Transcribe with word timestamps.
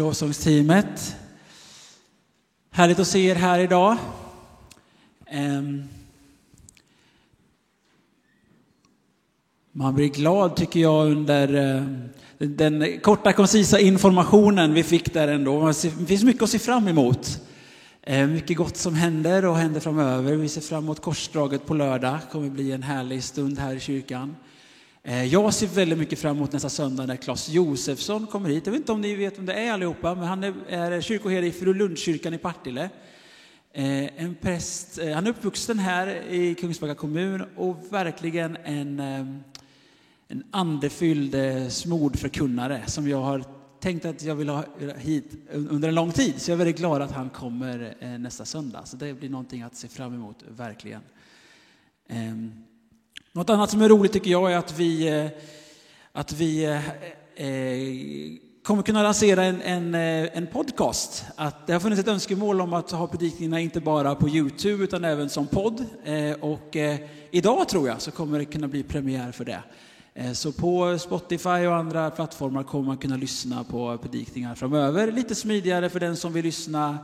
Lovsångsteamet. 0.00 1.16
Härligt 2.70 2.98
att 2.98 3.06
se 3.06 3.26
er 3.26 3.34
här 3.34 3.58
idag. 3.58 3.96
Man 9.72 9.94
blir 9.94 10.08
glad 10.08 10.56
tycker 10.56 10.80
jag 10.80 11.10
under 11.10 11.76
eh, 11.76 11.82
den 12.38 13.00
korta 13.00 13.32
koncisa 13.32 13.80
informationen 13.80 14.74
vi 14.74 14.82
fick 14.82 15.14
där 15.14 15.28
ändå. 15.28 15.66
Det 15.66 16.06
finns 16.06 16.24
mycket 16.24 16.42
att 16.42 16.50
se 16.50 16.58
fram 16.58 16.88
emot. 16.88 17.40
Eh, 18.02 18.26
mycket 18.26 18.56
gott 18.56 18.76
som 18.76 18.94
händer 18.94 19.44
och 19.44 19.56
händer 19.56 19.80
framöver. 19.80 20.36
Vi 20.36 20.48
ser 20.48 20.60
fram 20.60 20.84
emot 20.84 21.02
korsdraget 21.02 21.66
på 21.66 21.74
lördag. 21.74 22.14
Det 22.14 22.32
kommer 22.32 22.50
bli 22.50 22.72
en 22.72 22.82
härlig 22.82 23.24
stund 23.24 23.58
här 23.58 23.74
i 23.74 23.80
kyrkan. 23.80 24.36
Eh, 25.02 25.24
jag 25.24 25.54
ser 25.54 25.66
väldigt 25.66 25.98
mycket 25.98 26.18
fram 26.18 26.36
emot 26.36 26.52
nästa 26.52 26.68
söndag 26.68 27.06
när 27.06 27.16
Claes 27.16 27.48
Josefsson 27.48 28.26
kommer 28.26 28.48
hit. 28.48 28.66
Jag 28.66 28.72
vet 28.72 28.80
inte 28.80 28.92
om 28.92 29.00
ni 29.00 29.14
vet 29.14 29.38
vem 29.38 29.46
det 29.46 29.54
är 29.54 29.72
allihopa, 29.72 30.14
men 30.14 30.24
han 30.24 30.44
är 30.44 31.00
kyrkoherde 31.00 31.46
i 31.46 31.52
Furulundskyrkan 31.52 32.34
i 32.34 32.38
Partille. 32.38 32.90
Eh, 33.72 34.22
en 34.22 34.34
präst, 34.40 34.98
eh, 34.98 35.12
han 35.12 35.26
är 35.26 35.30
uppvuxen 35.30 35.78
här 35.78 36.06
i 36.28 36.54
Kungsbacka 36.54 36.94
kommun 36.94 37.44
och 37.56 37.76
verkligen 37.90 38.56
en 38.56 39.00
en 40.32 40.44
andefylld 40.50 41.36
smord 41.72 42.18
förkunnare 42.18 42.82
som 42.86 43.08
jag 43.08 43.20
har 43.22 43.44
tänkt 43.80 44.04
att 44.04 44.22
jag 44.22 44.34
vill 44.34 44.48
ha 44.48 44.64
hit 44.98 45.32
under 45.52 45.88
en 45.88 45.94
lång 45.94 46.12
tid. 46.12 46.42
Så 46.42 46.50
jag 46.50 46.54
är 46.54 46.58
väldigt 46.58 46.78
glad 46.78 47.02
att 47.02 47.12
han 47.12 47.30
kommer 47.30 47.94
nästa 48.18 48.44
söndag. 48.44 48.86
Så 48.86 48.96
det 48.96 49.14
blir 49.14 49.28
någonting 49.28 49.62
att 49.62 49.76
se 49.76 49.88
fram 49.88 50.14
emot, 50.14 50.44
verkligen. 50.48 51.00
Ehm, 52.08 52.52
något 53.32 53.50
annat 53.50 53.70
som 53.70 53.82
är 53.82 53.88
roligt 53.88 54.12
tycker 54.12 54.30
jag 54.30 54.52
är 54.52 54.56
att 54.56 54.78
vi, 54.78 55.08
eh, 55.08 55.26
att 56.12 56.32
vi 56.32 56.64
eh, 56.64 56.88
eh, 57.46 58.38
kommer 58.62 58.82
kunna 58.82 59.02
lansera 59.02 59.44
en, 59.44 59.62
en, 59.62 59.94
en 59.94 60.46
podcast. 60.46 61.24
Att 61.36 61.66
det 61.66 61.72
har 61.72 61.80
funnits 61.80 62.00
ett 62.00 62.08
önskemål 62.08 62.60
om 62.60 62.72
att 62.72 62.90
ha 62.90 63.06
predikningarna 63.06 63.60
inte 63.60 63.80
bara 63.80 64.14
på 64.14 64.28
Youtube 64.28 64.84
utan 64.84 65.04
även 65.04 65.28
som 65.28 65.46
podd. 65.46 65.84
Och 66.40 66.76
idag 67.30 67.68
tror 67.68 67.88
jag 67.88 68.02
så 68.02 68.10
kommer 68.10 68.38
det 68.38 68.44
kunna 68.44 68.68
bli 68.68 68.82
premiär 68.82 69.32
för 69.32 69.44
det. 69.44 69.62
Så 70.34 70.52
på 70.52 70.98
Spotify 70.98 71.48
och 71.66 71.76
andra 71.76 72.10
plattformar 72.10 72.62
kommer 72.62 72.86
man 72.86 72.96
kunna 72.96 73.16
lyssna 73.16 73.64
på 73.64 73.98
predikningar 73.98 74.54
framöver. 74.54 75.12
Lite 75.12 75.34
smidigare 75.34 75.88
för 75.88 76.00
den 76.00 76.16
som 76.16 76.32
vill 76.32 76.44
lyssna 76.44 76.98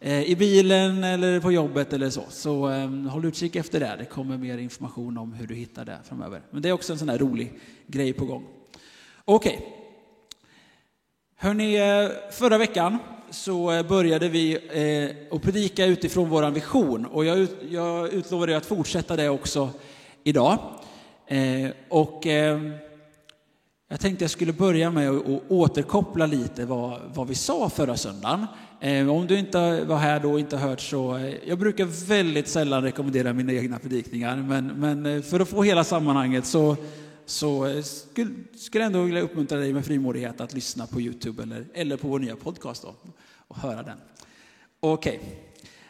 Eh, 0.00 0.22
i 0.22 0.36
bilen 0.36 1.04
eller 1.04 1.40
på 1.40 1.52
jobbet 1.52 1.92
eller 1.92 2.10
så. 2.10 2.24
Så 2.28 2.70
eh, 2.70 2.90
håll 2.90 3.24
utkik 3.24 3.56
efter 3.56 3.80
det. 3.80 3.96
Det 3.98 4.04
kommer 4.04 4.38
mer 4.38 4.58
information 4.58 5.18
om 5.18 5.32
hur 5.32 5.46
du 5.46 5.54
hittar 5.54 5.84
det 5.84 5.98
framöver. 6.04 6.42
Men 6.50 6.62
det 6.62 6.68
är 6.68 6.72
också 6.72 6.92
en 6.92 6.98
sån 6.98 7.08
här 7.08 7.18
rolig 7.18 7.52
grej 7.86 8.12
på 8.12 8.24
gång. 8.24 8.44
Okej. 9.24 9.56
Okay. 9.56 9.66
Hörrni, 11.36 11.76
eh, 11.76 12.32
förra 12.32 12.58
veckan 12.58 12.98
så 13.30 13.72
eh, 13.72 13.88
började 13.88 14.28
vi 14.28 14.56
att 15.30 15.42
predika 15.42 15.86
utifrån 15.86 16.28
vår 16.28 16.50
vision 16.50 17.06
och 17.06 17.24
jag, 17.24 17.46
jag 17.70 18.12
utlovade 18.12 18.56
att 18.56 18.66
fortsätta 18.66 19.16
det 19.16 19.28
också 19.28 19.70
idag. 20.24 20.58
Eh, 21.26 21.70
och 21.88 22.26
eh, 22.26 22.60
jag 23.88 24.00
tänkte 24.00 24.24
jag 24.24 24.30
skulle 24.30 24.52
börja 24.52 24.90
med 24.90 25.10
att 25.10 25.42
återkoppla 25.48 26.26
lite 26.26 26.64
vad, 26.64 27.00
vad 27.14 27.28
vi 27.28 27.34
sa 27.34 27.68
förra 27.68 27.96
söndagen. 27.96 28.46
Eh, 28.80 29.08
om 29.10 29.26
du 29.26 29.38
inte 29.38 29.84
var 29.84 29.96
här 29.96 30.20
då 30.20 30.32
och 30.32 30.40
inte 30.40 30.56
hört 30.56 30.80
så, 30.80 31.16
eh, 31.16 31.34
jag 31.48 31.58
brukar 31.58 31.84
väldigt 32.06 32.48
sällan 32.48 32.82
rekommendera 32.82 33.32
mina 33.32 33.52
egna 33.52 33.78
predikningar, 33.78 34.36
men, 34.36 34.66
men 34.66 35.06
eh, 35.06 35.22
för 35.22 35.40
att 35.40 35.48
få 35.48 35.62
hela 35.62 35.84
sammanhanget 35.84 36.46
så, 36.46 36.76
så 37.26 37.82
skulle, 37.82 38.30
skulle 38.56 38.84
jag 38.84 38.86
ändå 38.86 39.02
vilja 39.02 39.20
uppmuntra 39.20 39.58
dig 39.58 39.72
med 39.72 39.86
frimodighet 39.86 40.40
att 40.40 40.54
lyssna 40.54 40.86
på 40.86 41.00
Youtube 41.00 41.42
eller, 41.42 41.64
eller 41.74 41.96
på 41.96 42.08
vår 42.08 42.18
nya 42.18 42.36
podcast 42.36 42.82
då, 42.82 42.94
och 43.48 43.56
höra 43.56 43.82
den. 43.82 43.98
Okej. 44.80 45.16
Okay. 45.16 45.28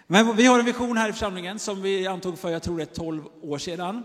Men 0.07 0.37
vi 0.37 0.47
har 0.47 0.59
en 0.59 0.65
vision 0.65 0.97
här 0.97 1.09
i 1.09 1.13
församlingen 1.13 1.59
som 1.59 1.83
vi 1.83 2.07
antog 2.07 2.39
för, 2.39 2.51
jag 2.51 2.63
tror 2.63 2.77
det 2.77 2.83
är 2.83 2.95
12 2.95 3.23
år 3.43 3.59
sedan 3.59 4.03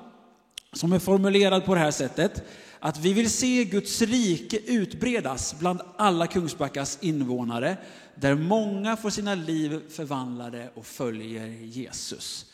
som 0.73 0.93
är 0.93 0.99
formulerad 0.99 1.65
på 1.65 1.73
det 1.73 1.79
här 1.79 1.91
sättet. 1.91 2.43
Att 2.83 2.99
vi 2.99 3.13
vill 3.13 3.29
se 3.29 3.63
Guds 3.63 4.01
rike 4.01 4.57
utbredas 4.57 5.59
bland 5.59 5.81
alla 5.97 6.27
Kungsbackas 6.27 6.97
invånare, 7.01 7.77
där 8.15 8.35
många 8.35 8.97
får 8.97 9.09
sina 9.09 9.35
liv 9.35 9.81
förvandlade 9.89 10.69
och 10.75 10.85
följer 10.85 11.47
Jesus. 11.47 12.45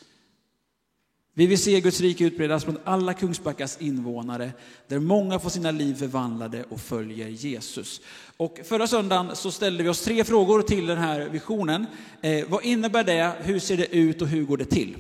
Vi 1.34 1.48
vill 1.48 1.58
se 1.58 1.82
Guds 1.82 2.02
rike 2.02 2.24
utbredas 2.24 2.66
bland 2.66 2.80
alla 2.84 3.14
Kungsbackas 3.14 3.78
invånare, 3.82 4.52
där 4.88 5.00
många 5.00 5.40
får 5.40 5.50
sina 5.50 5.72
liv 5.72 5.96
förvandlade 5.96 6.64
och 6.70 6.80
följer 6.80 7.28
Jesus. 7.28 8.02
Och 8.38 8.60
förra 8.64 8.88
söndagen 8.88 9.36
så 9.36 9.52
ställde 9.52 9.84
vi 9.84 9.90
oss 9.90 10.04
tre 10.04 10.24
frågor 10.24 10.62
till 10.62 10.88
den 10.88 10.98
här 10.98 11.30
visionen. 11.30 11.86
Eh, 12.22 12.46
vad 12.50 12.66
innebär 12.66 13.04
det? 13.04 13.34
Hur 13.42 13.60
ser 13.60 13.78
det 13.78 13.96
ut 13.96 14.22
och 14.22 14.28
hur 14.28 14.46
går 14.46 14.58
det 14.58 14.66
till? 14.66 14.98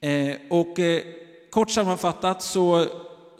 Eh, 0.00 0.36
och 0.50 0.78
eh, 0.78 1.02
kort 1.50 1.70
sammanfattat 1.70 2.42
så, 2.42 2.86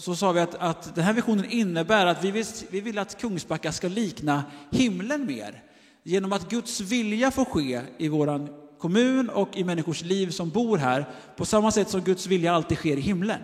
så 0.01 0.17
sa 0.17 0.33
vi 0.33 0.41
att, 0.41 0.55
att 0.55 0.95
den 0.95 1.05
här 1.05 1.13
visionen 1.13 1.51
innebär 1.51 2.07
att 2.07 2.25
vi 2.25 2.31
vill, 2.31 2.45
vi 2.71 2.81
vill 2.81 2.99
att 2.99 3.21
Kungsbacka 3.21 3.73
ska 3.73 3.89
likna 3.89 4.45
himlen 4.71 5.27
mer. 5.27 5.63
Genom 6.03 6.33
att 6.33 6.51
Guds 6.51 6.81
vilja 6.81 7.31
får 7.31 7.45
ske 7.45 7.81
i 7.99 8.09
vår 8.09 8.49
kommun 8.79 9.29
och 9.29 9.57
i 9.57 9.65
människors 9.65 10.03
liv 10.03 10.31
som 10.31 10.51
bor 10.51 10.79
här, 10.79 11.05
på 11.37 11.45
samma 11.45 11.71
sätt 11.71 11.89
som 11.89 12.01
Guds 12.01 12.27
vilja 12.27 12.53
alltid 12.53 12.79
sker 12.79 12.97
i 12.97 13.01
himlen, 13.01 13.41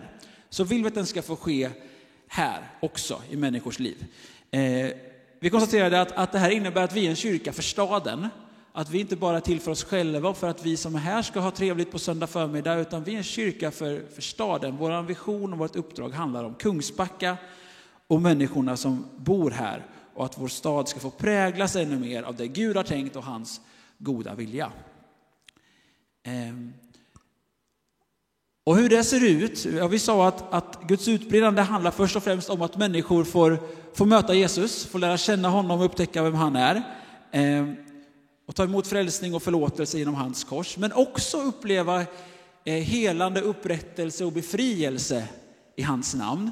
så 0.49 0.63
vill 0.63 0.81
vi 0.81 0.87
att 0.87 0.95
den 0.95 1.05
ska 1.05 1.21
få 1.21 1.35
ske 1.35 1.69
här 2.27 2.71
också 2.79 3.21
i 3.29 3.35
människors 3.35 3.79
liv. 3.79 4.05
Eh, 4.51 4.91
vi 5.39 5.49
konstaterade 5.49 6.01
att, 6.01 6.11
att 6.11 6.31
det 6.31 6.39
här 6.39 6.49
innebär 6.49 6.83
att 6.83 6.93
vi 6.93 7.05
är 7.05 7.09
en 7.09 7.15
kyrka 7.15 7.53
för 7.53 7.63
staden, 7.63 8.29
att 8.77 8.89
vi 8.89 8.99
inte 8.99 9.15
bara 9.15 9.37
är 9.37 9.41
till 9.41 9.59
för 9.59 9.71
oss 9.71 9.83
själva 9.83 10.29
och 10.29 10.37
för 10.37 10.47
att 10.47 10.65
vi 10.65 10.77
som 10.77 10.95
är 10.95 10.99
här 10.99 11.21
ska 11.21 11.39
ha 11.39 11.51
trevligt 11.51 11.91
på 11.91 11.99
söndag 11.99 12.27
förmiddag, 12.27 12.75
utan 12.75 13.03
vi 13.03 13.13
är 13.13 13.17
en 13.17 13.23
kyrka 13.23 13.71
för, 13.71 14.03
för 14.15 14.21
staden. 14.21 14.77
Vår 14.77 15.01
vision 15.01 15.53
och 15.53 15.59
vårt 15.59 15.75
uppdrag 15.75 16.09
handlar 16.09 16.43
om 16.43 16.53
Kungsbacka 16.53 17.37
och 18.07 18.21
människorna 18.21 18.77
som 18.77 19.05
bor 19.15 19.51
här 19.51 19.85
och 20.13 20.25
att 20.25 20.37
vår 20.37 20.47
stad 20.47 20.89
ska 20.89 20.99
få 20.99 21.09
präglas 21.09 21.75
ännu 21.75 21.99
mer 21.99 22.23
av 22.23 22.35
det 22.35 22.47
Gud 22.47 22.77
har 22.77 22.83
tänkt 22.83 23.15
och 23.15 23.23
hans 23.23 23.61
goda 23.97 24.35
vilja. 24.35 24.71
Ehm. 26.23 26.73
Och 28.63 28.77
hur 28.77 28.89
det 28.89 29.03
ser 29.03 29.25
ut, 29.25 29.65
ja, 29.65 29.87
vi 29.87 29.99
sa 29.99 30.27
att, 30.27 30.53
att 30.53 30.87
Guds 30.87 31.07
utbredande 31.07 31.61
handlar 31.61 31.91
först 31.91 32.15
och 32.15 32.23
främst 32.23 32.49
om 32.49 32.61
att 32.61 32.77
människor 32.77 33.23
får, 33.23 33.59
får 33.93 34.05
möta 34.05 34.33
Jesus, 34.33 34.85
får 34.85 34.99
lära 34.99 35.17
känna 35.17 35.49
honom 35.49 35.79
och 35.79 35.85
upptäcka 35.85 36.23
vem 36.23 36.35
han 36.35 36.55
är. 36.55 36.83
Ehm 37.31 37.75
och 38.47 38.55
ta 38.55 38.63
emot 38.63 38.87
frälsning 38.87 39.35
och 39.35 39.43
förlåtelse 39.43 39.99
genom 39.99 40.15
hans 40.15 40.43
kors, 40.43 40.77
men 40.77 40.93
också 40.93 41.41
uppleva 41.41 42.01
eh, 42.63 42.73
helande, 42.73 43.41
upprättelse 43.41 44.25
och 44.25 44.31
befrielse 44.31 45.27
i 45.75 45.81
hans 45.81 46.15
namn. 46.15 46.51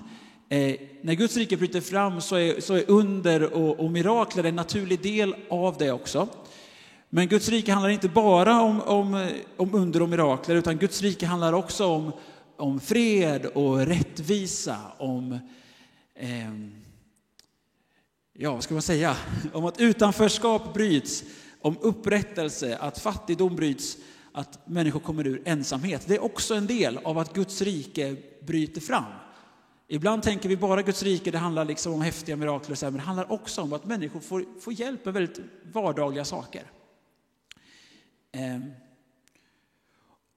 Eh, 0.50 0.76
när 1.02 1.14
Guds 1.14 1.38
rike 1.38 1.58
bryter 1.58 1.82
fram 1.82 2.22
så 2.22 2.36
är, 2.36 2.62
så 2.62 2.74
är 2.74 2.84
under 2.88 3.54
och, 3.54 3.80
och 3.80 3.92
mirakler 3.92 4.44
en 4.44 4.56
naturlig 4.56 5.02
del 5.02 5.36
av 5.50 5.78
det 5.78 5.92
också. 5.92 6.28
Men 7.10 7.28
Guds 7.28 7.50
rike 7.50 7.72
handlar 7.72 7.90
inte 7.90 8.10
bara 8.10 8.62
om, 8.62 8.82
om, 8.82 9.14
eh, 9.16 9.30
om 9.58 9.76
under 9.76 10.02
och 10.02 10.10
mirakler, 10.10 10.56
utan 10.56 10.78
Guds 10.78 11.02
rike 11.02 11.26
handlar 11.26 11.54
också 11.54 11.86
om, 11.86 12.12
om 12.58 12.80
fred 12.80 13.46
och 13.46 13.78
rättvisa, 13.78 14.78
om 14.98 15.40
eh, 16.16 16.52
ja, 18.34 18.54
vad 18.54 18.64
ska 18.64 18.74
man 18.74 18.82
säga? 18.82 19.16
Om 19.54 19.66
att 19.66 19.80
utanförskap 19.80 20.74
bryts, 20.74 21.24
om 21.66 21.78
upprättelse, 21.82 22.78
att 22.78 23.00
fattigdom 23.00 23.56
bryts, 23.56 23.98
att 24.32 24.68
människor 24.68 25.00
kommer 25.00 25.28
ur 25.28 25.42
ensamhet. 25.46 26.04
Det 26.08 26.16
är 26.16 26.24
också 26.24 26.56
en 26.56 26.68
del 26.68 26.98
av 26.98 27.18
att 27.18 27.34
Guds 27.34 27.62
rike 27.62 28.16
bryter 28.42 28.82
fram. 28.82 29.04
Ibland 29.88 30.24
tänker 30.24 30.50
vi 30.50 30.58
bara 30.58 30.82
Guds 30.82 31.04
rike, 31.04 31.32
det 31.32 31.38
handlar 31.38 31.66
liksom 31.66 31.94
om 31.94 32.02
häftiga 32.02 32.36
mirakler, 32.36 32.78
men 32.84 32.94
det 32.94 33.00
handlar 33.00 33.32
också 33.32 33.62
om 33.62 33.74
att 33.74 33.86
människor 33.86 34.20
får, 34.20 34.46
får 34.60 34.74
hjälp 34.74 35.06
med 35.06 35.14
väldigt 35.14 35.40
vardagliga 35.74 36.26
saker. 36.26 36.64
Ehm. 38.32 38.72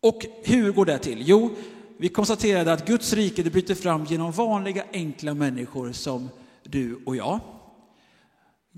Och 0.00 0.26
hur 0.44 0.72
går 0.72 0.84
det 0.84 0.98
till? 0.98 1.22
Jo, 1.28 1.50
vi 1.96 2.08
konstaterade 2.08 2.72
att 2.72 2.86
Guds 2.86 3.12
rike 3.12 3.42
det 3.42 3.50
bryter 3.50 3.74
fram 3.74 4.04
genom 4.04 4.32
vanliga 4.32 4.84
enkla 4.92 5.34
människor 5.34 5.92
som 5.92 6.28
du 6.62 7.00
och 7.06 7.16
jag. 7.16 7.40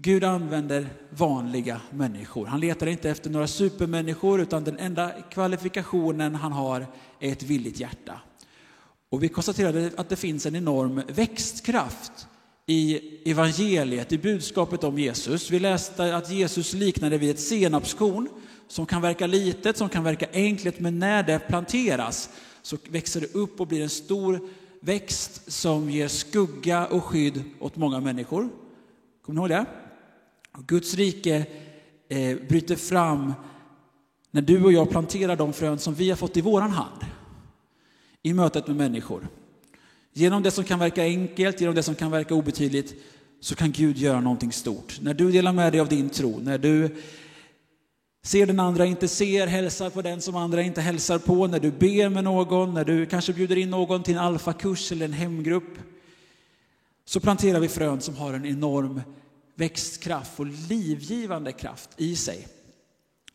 Gud 0.03 0.25
använder 0.25 0.89
vanliga 1.11 1.81
människor. 1.91 2.47
Han 2.47 2.61
letar 2.61 2.87
inte 2.87 3.11
efter 3.11 3.31
några 3.31 3.47
supermänniskor 3.47 4.41
utan 4.41 4.65
den 4.65 4.79
enda 4.79 5.11
kvalifikationen 5.11 6.35
han 6.35 6.53
har 6.53 6.87
är 7.21 7.33
ett 7.33 7.43
villigt 7.43 7.81
hjärta. 7.81 8.21
Och 9.11 9.23
vi 9.23 9.29
konstaterade 9.29 9.91
att 9.97 10.09
det 10.09 10.17
finns 10.17 10.47
en 10.47 10.57
enorm 10.57 11.03
växtkraft 11.09 12.27
i 12.67 13.01
evangeliet, 13.31 14.13
i 14.13 14.19
budskapet 14.19 14.85
om 14.85 14.99
Jesus. 14.99 15.51
Vi 15.51 15.59
läste 15.59 16.17
att 16.17 16.31
Jesus 16.31 16.73
liknade 16.73 17.19
vid 17.19 17.31
ett 17.31 17.41
senapskorn 17.41 18.29
som 18.69 18.87
kan 18.87 19.03
verka 19.03 19.27
litet, 19.27 19.77
som 19.77 19.89
kan 19.89 20.05
verka 20.05 20.27
enkelt, 20.33 20.81
men 20.81 20.99
när 20.99 21.23
det 21.23 21.39
planteras 21.39 22.31
så 22.63 22.77
växer 22.89 23.21
det 23.21 23.35
upp 23.35 23.61
och 23.61 23.67
blir 23.67 23.83
en 23.83 23.91
stor 23.91 24.41
växt 24.81 25.53
som 25.53 25.91
ger 25.91 26.09
skugga 26.09 26.87
och 26.87 27.05
skydd 27.05 27.43
åt 27.61 27.77
många 27.77 28.01
människor. 28.01 28.49
Kommer 29.23 29.41
ni 29.41 29.55
ihåg 29.55 29.67
det? 29.67 29.80
Och 30.53 30.67
Guds 30.67 30.95
rike 30.95 31.47
eh, 32.09 32.39
bryter 32.49 32.77
fram 32.77 33.33
när 34.31 34.43
du 34.43 34.65
och 34.65 34.73
jag 34.73 34.91
planterar 34.91 35.37
de 35.37 35.53
frön 35.53 35.79
som 35.79 35.95
vi 35.95 36.09
har 36.09 36.17
fått 36.17 36.37
i 36.37 36.41
våran 36.41 36.71
hand 36.71 37.05
i 38.23 38.33
mötet 38.33 38.67
med 38.67 38.77
människor. 38.77 39.29
Genom 40.13 40.43
det 40.43 40.51
som 40.51 40.65
kan 40.65 40.79
verka 40.79 41.03
enkelt, 41.03 41.61
genom 41.61 41.75
det 41.75 41.83
som 41.83 41.95
kan 41.95 42.11
verka 42.11 42.35
obetydligt, 42.35 42.95
så 43.41 43.55
kan 43.55 43.73
Gud 43.73 43.97
göra 43.97 44.21
någonting 44.21 44.53
stort. 44.53 44.99
När 45.01 45.15
du 45.15 45.33
delar 45.33 45.53
med 45.53 45.73
dig 45.73 45.81
av 45.81 45.89
din 45.89 46.11
tro, 46.11 46.39
när 46.39 46.59
du 46.59 46.97
ser 48.23 48.47
den 48.47 48.61
andra 48.61 48.87
inte 48.87 49.09
ser, 49.09 49.47
hälsar 49.47 49.91
på 49.91 50.03
den 50.03 50.21
som 50.21 50.37
andra 50.37 50.63
inte 50.63 50.81
hälsar 50.81 51.19
på, 51.19 51.47
när 51.47 51.61
du 51.61 51.71
ber 51.71 52.09
med 52.09 52.25
någon, 52.25 52.75
när 52.75 52.85
du 52.85 53.07
kanske 53.07 53.33
bjuder 53.33 53.57
in 53.57 53.71
någon 53.71 54.03
till 54.03 54.15
en 54.15 54.21
alfakurs 54.21 54.93
eller 54.93 55.05
en 55.05 55.13
hemgrupp, 55.13 55.79
så 57.05 57.21
planterar 57.21 57.61
vi 57.61 57.69
frön 57.69 58.01
som 58.01 58.17
har 58.17 58.33
en 58.33 58.47
enorm 58.47 59.03
växtkraft 59.61 60.41
och 60.41 60.47
livgivande 60.47 61.53
kraft 61.53 61.91
i 61.97 62.17
sig. 62.17 62.49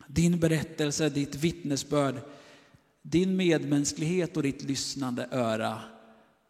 Din 0.06 0.38
berättelse, 0.40 1.08
ditt 1.08 1.34
vittnesbörd, 1.34 2.14
din 3.02 3.36
medmänsklighet 3.36 4.36
och 4.36 4.42
ditt 4.42 4.62
lyssnande 4.62 5.28
öra, 5.30 5.80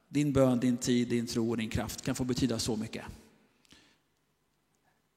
din 0.09 0.33
bön, 0.33 0.61
din 0.61 0.77
tid, 0.77 1.09
din 1.09 1.27
tro 1.27 1.51
och 1.51 1.57
din 1.57 1.71
kraft 1.71 2.03
kan 2.03 2.15
få 2.15 2.25
betyda 2.25 2.59
så 2.59 2.77
mycket. 2.77 3.05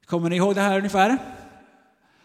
Kommer 0.05 0.29
ni 0.29 0.35
ihåg 0.35 0.55
det 0.55 0.61
här 0.61 0.77
ungefär? 0.77 1.17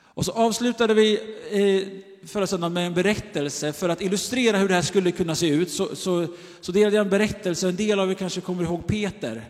Och 0.05 0.25
så 0.25 0.33
avslutade 0.33 0.95
vi 0.95 1.15
eh, 1.51 2.29
förra 2.29 2.47
söndagen 2.47 2.73
med 2.73 2.87
en 2.87 2.95
berättelse 2.95 3.73
för 3.73 3.89
att 3.89 4.03
illustrera 4.03 4.59
hur 4.59 4.69
det 4.69 4.75
här 4.75 4.83
skulle 4.83 5.11
kunna 5.11 5.35
se 5.35 5.49
ut. 5.49 5.71
Så, 5.71 5.97
så, 5.97 6.27
så 6.61 6.73
delade 6.73 6.97
jag 6.97 7.05
en 7.05 7.11
berättelse, 7.11 7.69
en 7.69 7.77
del 7.77 8.01
av 8.01 8.11
er 8.11 8.15
kanske 8.15 8.41
kommer 8.41 8.63
ihåg 8.63 8.87
Peter 8.87 9.45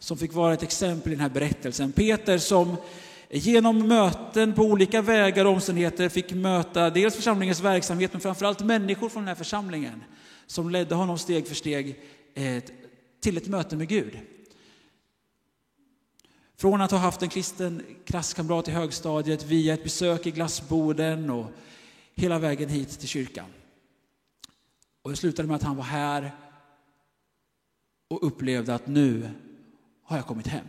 som 0.00 0.18
fick 0.18 0.32
vara 0.32 0.54
ett 0.54 0.62
exempel 0.62 1.12
i 1.12 1.14
den 1.14 1.22
här 1.22 1.30
berättelsen. 1.30 1.92
Peter 1.92 2.38
som 2.38 2.76
genom 3.30 3.88
möten 3.88 4.54
på 4.54 4.62
olika 4.62 5.02
vägar 5.02 5.44
och 5.44 5.52
omständigheter 5.52 6.08
fick 6.08 6.32
möta 6.32 6.90
dels 6.90 7.14
församlingens 7.14 7.60
verksamhet 7.60 8.12
men 8.12 8.20
framförallt 8.20 8.60
människor 8.60 9.08
från 9.08 9.22
den 9.22 9.28
här 9.28 9.34
församlingen 9.34 10.04
som 10.46 10.70
ledde 10.70 10.94
honom 10.94 11.18
steg 11.18 11.48
för 11.48 11.54
steg 11.54 12.00
eh, 12.34 12.62
till 13.20 13.36
ett 13.36 13.48
möte 13.48 13.76
med 13.76 13.88
Gud. 13.88 14.18
Från 16.56 16.80
att 16.80 16.90
ha 16.90 16.98
haft 16.98 17.22
en 17.22 17.28
kristen 17.28 17.82
klasskamrat 18.04 18.68
i 18.68 18.70
högstadiet 18.70 19.44
via 19.44 19.74
ett 19.74 19.84
besök 19.84 20.26
i 20.26 20.30
glassboden 20.30 21.30
och 21.30 21.46
hela 22.14 22.38
vägen 22.38 22.68
hit 22.68 22.98
till 22.98 23.08
kyrkan. 23.08 23.46
Och 25.02 25.10
det 25.10 25.16
slutade 25.16 25.48
med 25.48 25.56
att 25.56 25.62
han 25.62 25.76
var 25.76 25.84
här 25.84 26.32
och 28.08 28.26
upplevde 28.26 28.74
att 28.74 28.86
nu 28.86 29.30
har 30.10 30.16
jag 30.16 30.26
kommit 30.26 30.46
hem. 30.46 30.66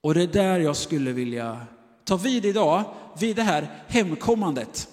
Och 0.00 0.14
det 0.14 0.22
är 0.22 0.26
där 0.26 0.58
jag 0.58 0.76
skulle 0.76 1.12
vilja 1.12 1.66
ta 2.04 2.16
vid 2.16 2.44
idag, 2.44 2.94
vid 3.18 3.36
det 3.36 3.42
här 3.42 3.84
hemkommandet. 3.86 4.88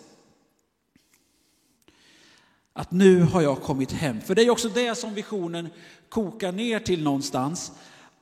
Att 2.74 2.92
nu 2.92 3.22
har 3.22 3.42
jag 3.42 3.62
kommit 3.62 3.92
hem. 3.92 4.22
För 4.22 4.36
det 4.36 4.42
är 4.42 4.50
också 4.50 4.70
det 4.70 4.96
som 4.96 5.14
visionen 5.14 5.70
kokar 6.10 6.52
ner 6.52 6.80
till 6.80 7.04
någonstans. 7.04 7.72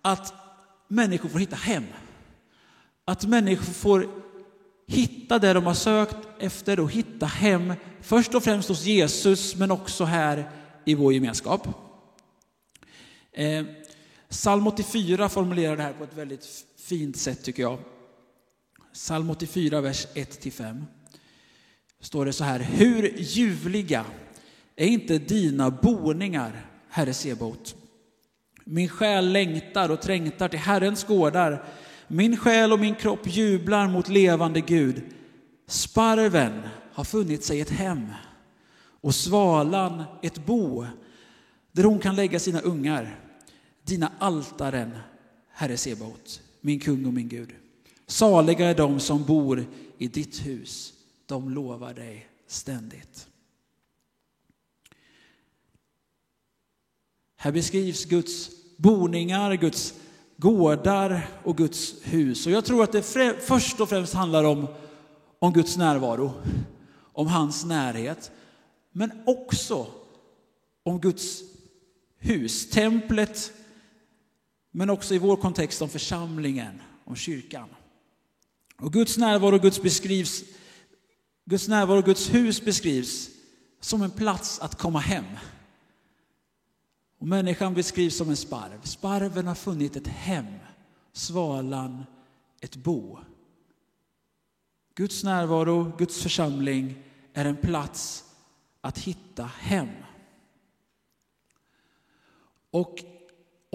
Att 0.01 0.33
människor 0.87 1.29
får 1.29 1.39
hitta 1.39 1.55
hem. 1.55 1.85
Att 3.05 3.25
människor 3.25 3.73
får 3.73 4.07
hitta 4.87 5.39
det 5.39 5.53
de 5.53 5.65
har 5.65 5.73
sökt 5.73 6.17
efter 6.39 6.79
och 6.79 6.91
hitta 6.91 7.25
hem. 7.25 7.73
Först 8.01 8.35
och 8.35 8.43
främst 8.43 8.69
hos 8.69 8.85
Jesus 8.85 9.55
men 9.55 9.71
också 9.71 10.05
här 10.05 10.51
i 10.85 10.95
vår 10.95 11.13
gemenskap. 11.13 11.84
Eh, 13.35 13.65
Psalm 14.29 14.67
84 14.67 15.29
formulerar 15.29 15.77
det 15.77 15.83
här 15.83 15.93
på 15.93 16.03
ett 16.03 16.17
väldigt 16.17 16.65
fint 16.77 17.17
sätt 17.17 17.43
tycker 17.43 17.63
jag. 17.63 17.79
Psalm 18.93 19.29
84, 19.29 19.81
vers 19.81 20.07
1-5. 20.13 20.83
Står 21.99 22.25
det 22.25 22.33
så 22.33 22.43
här. 22.43 22.59
Hur 22.59 23.13
ljuvliga 23.17 24.05
är 24.75 24.87
inte 24.87 25.17
dina 25.17 25.71
boningar, 25.71 26.65
Herre 26.89 27.13
Sebot? 27.13 27.75
Min 28.63 28.89
själ 28.89 29.31
längtar 29.31 29.91
och 29.91 30.01
trängtar 30.01 30.47
till 30.47 30.59
Herrens 30.59 31.03
gårdar. 31.03 31.65
Min 32.07 32.37
själ 32.37 32.73
och 32.73 32.79
min 32.79 32.95
kropp 32.95 33.27
jublar 33.27 33.87
mot 33.87 34.09
levande 34.09 34.61
Gud. 34.61 35.03
Sparven 35.67 36.61
har 36.93 37.03
funnit 37.03 37.43
sig 37.43 37.61
ett 37.61 37.69
hem 37.69 38.11
och 39.01 39.15
svalan 39.15 40.03
ett 40.21 40.45
bo 40.45 40.85
där 41.71 41.83
hon 41.83 41.99
kan 41.99 42.15
lägga 42.15 42.39
sina 42.39 42.59
ungar. 42.59 43.24
Dina 43.85 44.11
altaren, 44.19 44.97
Herre 45.49 45.77
Sebaot, 45.77 46.41
min 46.61 46.79
kung 46.79 47.05
och 47.05 47.13
min 47.13 47.29
Gud. 47.29 47.49
Saliga 48.07 48.69
är 48.69 48.75
de 48.75 48.99
som 48.99 49.23
bor 49.23 49.65
i 49.97 50.07
ditt 50.07 50.45
hus, 50.45 50.93
de 51.25 51.49
lovar 51.49 51.93
dig 51.93 52.27
ständigt. 52.47 53.27
Här 57.35 57.51
beskrivs 57.51 58.05
Guds 58.05 58.49
boningar, 58.77 59.53
Guds 59.53 59.93
gårdar 60.37 61.29
och 61.43 61.57
Guds 61.57 61.95
hus. 62.03 62.45
Och 62.45 62.51
jag 62.51 62.65
tror 62.65 62.83
att 62.83 62.91
det 62.91 63.03
först 63.41 63.79
och 63.79 63.89
främst 63.89 64.13
handlar 64.13 64.43
om, 64.43 64.67
om 65.39 65.53
Guds 65.53 65.77
närvaro, 65.77 66.33
om 66.97 67.27
hans 67.27 67.65
närhet, 67.65 68.31
men 68.91 69.11
också 69.25 69.87
om 70.83 70.99
Guds 70.99 71.41
hus, 72.17 72.69
templet, 72.69 73.51
men 74.77 74.89
också 74.89 75.15
i 75.15 75.17
vår 75.17 75.35
kontext 75.35 75.81
om 75.81 75.89
församlingen, 75.89 76.81
om 77.03 77.15
kyrkan. 77.15 77.69
Och 78.77 78.93
Guds 78.93 79.17
närvaro 79.17 79.55
och 79.55 79.61
Guds, 79.61 79.81
beskrivs, 79.81 80.43
Guds 81.45 81.67
närvaro 81.67 81.97
och 81.97 82.05
Guds 82.05 82.33
hus 82.33 82.61
beskrivs 82.61 83.29
som 83.79 84.01
en 84.01 84.11
plats 84.11 84.59
att 84.59 84.75
komma 84.75 84.99
hem. 84.99 85.25
Och 87.19 87.27
människan 87.27 87.73
beskrivs 87.73 88.17
som 88.17 88.29
en 88.29 88.37
sparv. 88.37 88.81
Sparven 88.83 89.47
har 89.47 89.55
funnit 89.55 89.95
ett 89.95 90.07
hem, 90.07 90.45
svalan 91.13 92.05
ett 92.61 92.75
bo. 92.75 93.19
Guds 94.95 95.23
närvaro, 95.23 95.91
Guds 95.97 96.23
församling 96.23 97.03
är 97.33 97.45
en 97.45 97.57
plats 97.57 98.25
att 98.81 98.97
hitta 98.97 99.43
hem. 99.43 99.89
Och 102.71 103.14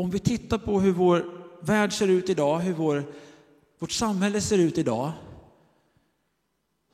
om 0.01 0.11
vi 0.11 0.19
tittar 0.19 0.59
på 0.59 0.81
hur 0.81 0.93
vår 0.93 1.25
värld 1.61 1.93
ser 1.93 2.09
ut 2.09 2.29
idag, 2.29 2.59
hur 2.59 2.73
vår, 2.73 3.05
vårt 3.79 3.91
samhälle 3.91 4.41
ser 4.41 4.59
ut 4.59 4.79
idag, 4.79 5.13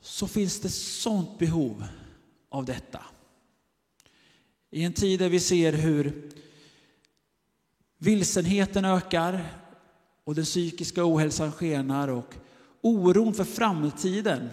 så 0.01 0.27
finns 0.27 0.59
det 0.59 0.69
sånt 0.69 1.39
behov 1.39 1.83
av 2.49 2.65
detta. 2.65 3.03
I 4.71 4.83
en 4.83 4.93
tid 4.93 5.19
där 5.19 5.29
vi 5.29 5.39
ser 5.39 5.73
hur 5.73 6.31
vilsenheten 7.97 8.85
ökar 8.85 9.45
och 10.23 10.35
den 10.35 10.45
psykiska 10.45 11.05
ohälsan 11.05 11.51
skenar 11.51 12.07
och 12.07 12.33
oron 12.81 13.33
för 13.33 13.43
framtiden 13.43 14.49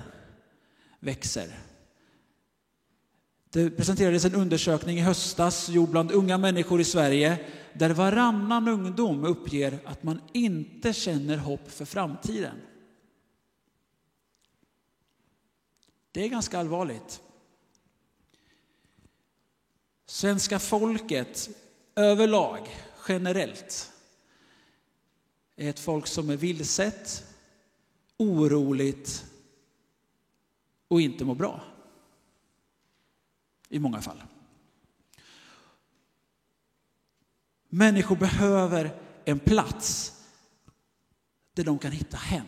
växer. 1.01 1.59
Det 3.51 3.71
presenterades 3.71 4.25
en 4.25 4.35
undersökning 4.35 4.99
i 4.99 5.01
höstas 5.01 5.69
gjord 5.69 5.89
bland 5.89 6.13
unga 6.13 6.39
människor 6.39 6.81
i 6.81 6.85
Sverige 6.85 7.39
där 7.75 7.91
varannan 7.91 8.69
ungdom 8.69 9.25
uppger 9.25 9.79
att 9.85 10.03
man 10.03 10.21
inte 10.33 10.93
känner 10.93 11.37
hopp 11.37 11.71
för 11.71 11.85
framtiden. 11.85 12.61
Det 16.13 16.25
är 16.25 16.29
ganska 16.29 16.59
allvarligt. 16.59 17.23
Svenska 20.07 20.59
folket 20.59 21.51
överlag, 21.95 22.69
generellt, 23.09 23.93
är 25.57 25.71
ett 25.71 25.81
folk 25.81 26.07
som 26.07 26.31
är 26.31 26.37
vilset, 26.37 27.25
oroligt 28.17 29.25
och 30.89 31.01
inte 31.01 31.25
mår 31.25 31.35
bra. 31.35 31.65
I 33.69 33.79
många 33.79 34.01
fall. 34.01 34.23
Människor 37.75 38.17
behöver 38.17 38.91
en 39.25 39.39
plats 39.39 40.13
där 41.55 41.65
de 41.65 41.79
kan 41.79 41.93
hitta 41.93 42.17
hem. 42.17 42.47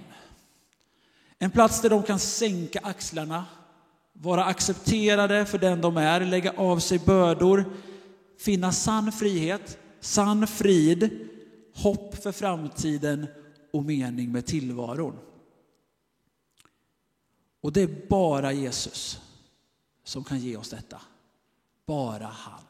En 1.39 1.51
plats 1.51 1.81
där 1.81 1.91
de 1.91 2.03
kan 2.03 2.19
sänka 2.19 2.81
axlarna, 2.83 3.45
vara 4.13 4.45
accepterade 4.45 5.47
för 5.47 5.59
den 5.59 5.81
de 5.81 5.97
är, 5.97 6.21
lägga 6.21 6.53
av 6.53 6.79
sig 6.79 6.99
bördor, 6.99 7.65
finna 8.39 8.73
sann 8.73 9.13
frihet, 9.13 9.79
sann 10.01 10.47
frid, 10.47 11.29
hopp 11.75 12.23
för 12.23 12.33
framtiden 12.33 13.27
och 13.73 13.85
mening 13.85 14.33
med 14.33 14.47
tillvaron. 14.47 15.19
Och 17.61 17.73
det 17.73 17.83
är 17.83 18.09
bara 18.09 18.53
Jesus 18.53 19.21
som 20.05 20.25
kan 20.25 20.39
ge 20.39 20.57
oss 20.57 20.71
detta. 20.71 21.01
Bara 21.87 22.27
han. 22.27 22.66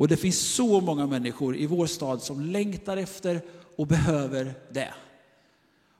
Och 0.00 0.08
det 0.08 0.16
finns 0.16 0.38
så 0.38 0.80
många 0.80 1.06
människor 1.06 1.56
i 1.56 1.66
vår 1.66 1.86
stad 1.86 2.22
som 2.22 2.40
längtar 2.40 2.96
efter 2.96 3.42
och 3.76 3.86
behöver 3.86 4.54
det. 4.70 4.94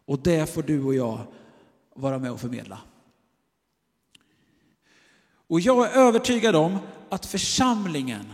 Och 0.04 0.18
det 0.18 0.54
får 0.54 0.62
du 0.62 0.82
och 0.82 0.94
jag 0.94 1.18
vara 1.94 2.18
med 2.18 2.32
och 2.32 2.40
förmedla. 2.40 2.78
Och 5.48 5.60
jag 5.60 5.86
är 5.86 5.98
övertygad 5.98 6.56
om 6.56 6.78
att 7.08 7.26
församlingen 7.26 8.32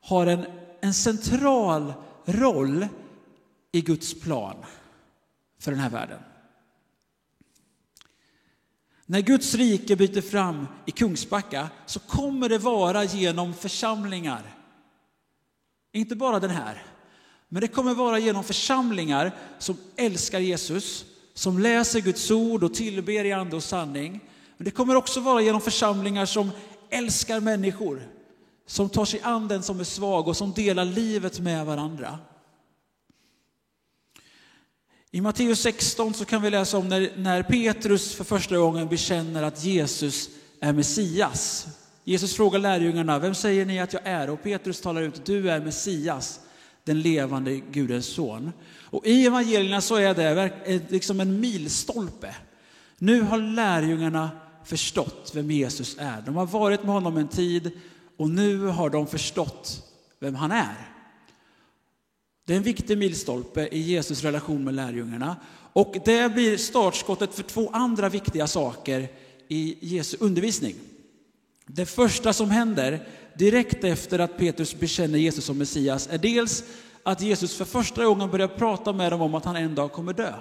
har 0.00 0.26
en, 0.26 0.46
en 0.80 0.94
central 0.94 1.92
roll 2.24 2.86
i 3.72 3.80
Guds 3.80 4.20
plan 4.20 4.56
för 5.58 5.70
den 5.70 5.80
här 5.80 5.90
världen. 5.90 6.20
När 9.06 9.20
Guds 9.20 9.54
rike 9.54 9.96
byter 9.96 10.20
fram 10.20 10.66
i 10.86 10.90
Kungsbacka 10.90 11.68
så 11.86 12.00
kommer 12.00 12.48
det 12.48 12.58
vara 12.58 13.04
genom 13.04 13.54
församlingar. 13.54 14.61
Inte 15.92 16.16
bara 16.16 16.40
den 16.40 16.50
här, 16.50 16.82
men 17.48 17.60
det 17.60 17.68
kommer 17.68 17.94
vara 17.94 18.18
genom 18.18 18.44
församlingar 18.44 19.32
som 19.58 19.76
älskar 19.96 20.40
Jesus, 20.40 21.04
som 21.34 21.58
läser 21.58 22.00
Guds 22.00 22.30
ord 22.30 22.64
och 22.64 22.74
tillber 22.74 23.24
i 23.24 23.32
ande 23.32 23.56
och 23.56 23.64
sanning. 23.64 24.20
Men 24.56 24.64
det 24.64 24.70
kommer 24.70 24.94
också 24.94 25.20
vara 25.20 25.42
genom 25.42 25.60
församlingar 25.60 26.26
som 26.26 26.50
älskar 26.90 27.40
människor, 27.40 28.08
som 28.66 28.88
tar 28.88 29.04
sig 29.04 29.20
an 29.22 29.48
den 29.48 29.62
som 29.62 29.80
är 29.80 29.84
svag 29.84 30.28
och 30.28 30.36
som 30.36 30.52
delar 30.52 30.84
livet 30.84 31.40
med 31.40 31.66
varandra. 31.66 32.18
I 35.10 35.20
Matteus 35.20 35.60
16 35.60 36.14
så 36.14 36.24
kan 36.24 36.42
vi 36.42 36.50
läsa 36.50 36.78
om 36.78 36.88
när, 36.88 37.12
när 37.16 37.42
Petrus 37.42 38.14
för 38.14 38.24
första 38.24 38.58
gången 38.58 38.88
bekänner 38.88 39.42
att 39.42 39.64
Jesus 39.64 40.28
är 40.60 40.72
Messias. 40.72 41.66
Jesus 42.04 42.34
frågar 42.34 42.58
lärjungarna, 42.58 43.18
vem 43.18 43.34
säger 43.34 43.66
ni 43.66 43.80
att 43.80 43.92
jag 43.92 44.02
är? 44.04 44.30
Och 44.30 44.42
Petrus 44.42 44.80
talar 44.80 45.02
ut, 45.02 45.24
du 45.24 45.50
är 45.50 45.60
Messias, 45.60 46.40
den 46.84 47.00
levande 47.00 47.56
Gudens 47.56 48.06
son. 48.06 48.52
Och 48.80 49.06
i 49.06 49.26
evangelierna 49.26 49.80
så 49.80 49.96
är 49.96 50.14
det 50.14 50.80
liksom 50.90 51.20
en 51.20 51.40
milstolpe. 51.40 52.36
Nu 52.98 53.20
har 53.20 53.38
lärjungarna 53.38 54.30
förstått 54.64 55.30
vem 55.34 55.50
Jesus 55.50 55.96
är. 55.98 56.22
De 56.26 56.36
har 56.36 56.46
varit 56.46 56.82
med 56.82 56.94
honom 56.94 57.16
en 57.16 57.28
tid 57.28 57.70
och 58.16 58.30
nu 58.30 58.66
har 58.66 58.90
de 58.90 59.06
förstått 59.06 59.82
vem 60.20 60.34
han 60.34 60.52
är. 60.52 60.88
Det 62.46 62.52
är 62.52 62.56
en 62.56 62.62
viktig 62.62 62.98
milstolpe 62.98 63.68
i 63.72 63.78
Jesus 63.78 64.22
relation 64.22 64.64
med 64.64 64.74
lärjungarna. 64.74 65.36
Och 65.72 65.96
det 66.04 66.34
blir 66.34 66.56
startskottet 66.56 67.34
för 67.34 67.42
två 67.42 67.70
andra 67.72 68.08
viktiga 68.08 68.46
saker 68.46 69.08
i 69.48 69.78
Jesu 69.80 70.16
undervisning. 70.20 70.74
Det 71.66 71.86
första 71.86 72.32
som 72.32 72.50
händer 72.50 73.08
direkt 73.38 73.84
efter 73.84 74.18
att 74.18 74.36
Petrus 74.36 74.74
bekänner 74.74 75.18
Jesus 75.18 75.44
som 75.44 75.58
Messias 75.58 76.08
är 76.10 76.18
dels 76.18 76.64
att 77.02 77.20
Jesus 77.20 77.56
för 77.56 77.64
första 77.64 78.04
gången 78.04 78.30
börjar 78.30 78.48
prata 78.48 78.92
med 78.92 79.12
dem 79.12 79.20
om 79.20 79.34
att 79.34 79.44
han 79.44 79.56
en 79.56 79.74
dag 79.74 79.92
kommer 79.92 80.12
dö 80.12 80.34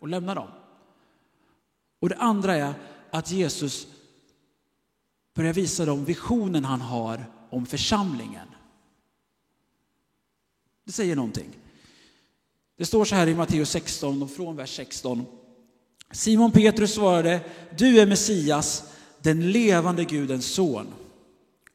och 0.00 0.08
lämna 0.08 0.34
dem. 0.34 0.48
Och 2.00 2.08
det 2.08 2.16
andra 2.16 2.54
är 2.54 2.74
att 3.10 3.30
Jesus 3.30 3.86
börjar 5.34 5.52
visa 5.52 5.84
dem 5.84 6.04
visionen 6.04 6.64
han 6.64 6.80
har 6.80 7.26
om 7.50 7.66
församlingen. 7.66 8.48
Det 10.84 10.92
säger 10.92 11.16
någonting. 11.16 11.48
Det 12.76 12.86
står 12.86 13.04
så 13.04 13.14
här 13.14 13.26
i 13.26 13.34
Matteus 13.34 13.70
16 13.70 14.22
och 14.22 14.30
från 14.30 14.56
vers 14.56 14.76
16. 14.76 15.26
Simon 16.10 16.52
Petrus 16.52 16.94
svarade, 16.94 17.40
du 17.78 18.00
är 18.00 18.06
Messias, 18.06 18.93
den 19.24 19.52
levande 19.52 20.04
Gudens 20.04 20.46
son. 20.46 20.86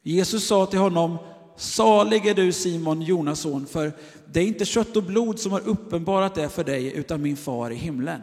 Jesus 0.02 0.46
sa 0.46 0.66
till 0.66 0.78
honom, 0.78 1.18
salig 1.56 2.26
är 2.26 2.34
du 2.34 2.52
Simon, 2.52 3.02
Jonas 3.02 3.40
son, 3.40 3.66
för 3.66 3.92
det 4.32 4.40
är 4.40 4.44
inte 4.44 4.64
kött 4.64 4.96
och 4.96 5.02
blod 5.02 5.38
som 5.38 5.52
har 5.52 5.68
uppenbarat 5.68 6.34
det 6.34 6.48
för 6.48 6.64
dig, 6.64 6.92
utan 6.96 7.22
min 7.22 7.36
far 7.36 7.70
i 7.70 7.74
himlen. 7.74 8.20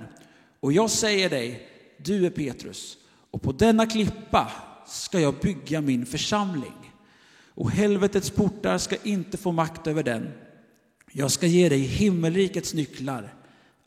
Och 0.60 0.74
jag 0.74 0.90
säger 0.90 1.30
dig, 1.30 1.68
du 1.98 2.26
är 2.26 2.30
Petrus, 2.30 2.98
och 3.32 3.42
på 3.42 3.52
denna 3.52 3.86
klippa 3.86 4.52
ska 4.88 5.20
jag 5.20 5.36
bygga 5.42 5.82
min 5.82 6.06
församling. 6.06 6.94
Och 7.56 7.72
helvetets 7.72 8.30
portar 8.30 8.78
ska 8.78 8.96
inte 9.04 9.38
få 9.38 9.52
makt 9.52 9.88
över 9.88 10.04
den. 10.04 10.32
Jag 11.12 11.32
ska 11.32 11.48
ge 11.48 11.70
dig 11.70 11.80
himmelrikets 11.80 12.74
nycklar. 12.74 13.34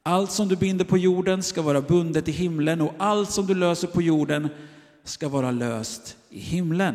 Allt 0.02 0.30
som 0.32 0.48
du 0.48 0.56
binder 0.56 0.84
på 0.84 0.98
jorden 0.98 1.42
ska 1.42 1.62
vara 1.62 1.80
bundet 1.80 2.28
i 2.28 2.32
himlen 2.32 2.80
och 2.80 2.94
allt 2.98 3.30
som 3.30 3.46
du 3.46 3.54
löser 3.54 3.88
på 3.88 4.02
jorden 4.02 4.48
ska 5.10 5.28
vara 5.28 5.50
löst 5.50 6.16
i 6.28 6.40
himlen. 6.40 6.94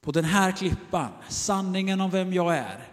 På 0.00 0.12
den 0.12 0.24
här 0.24 0.52
klippan, 0.52 1.10
sanningen 1.28 2.00
om 2.00 2.10
vem 2.10 2.32
jag 2.32 2.56
är, 2.56 2.88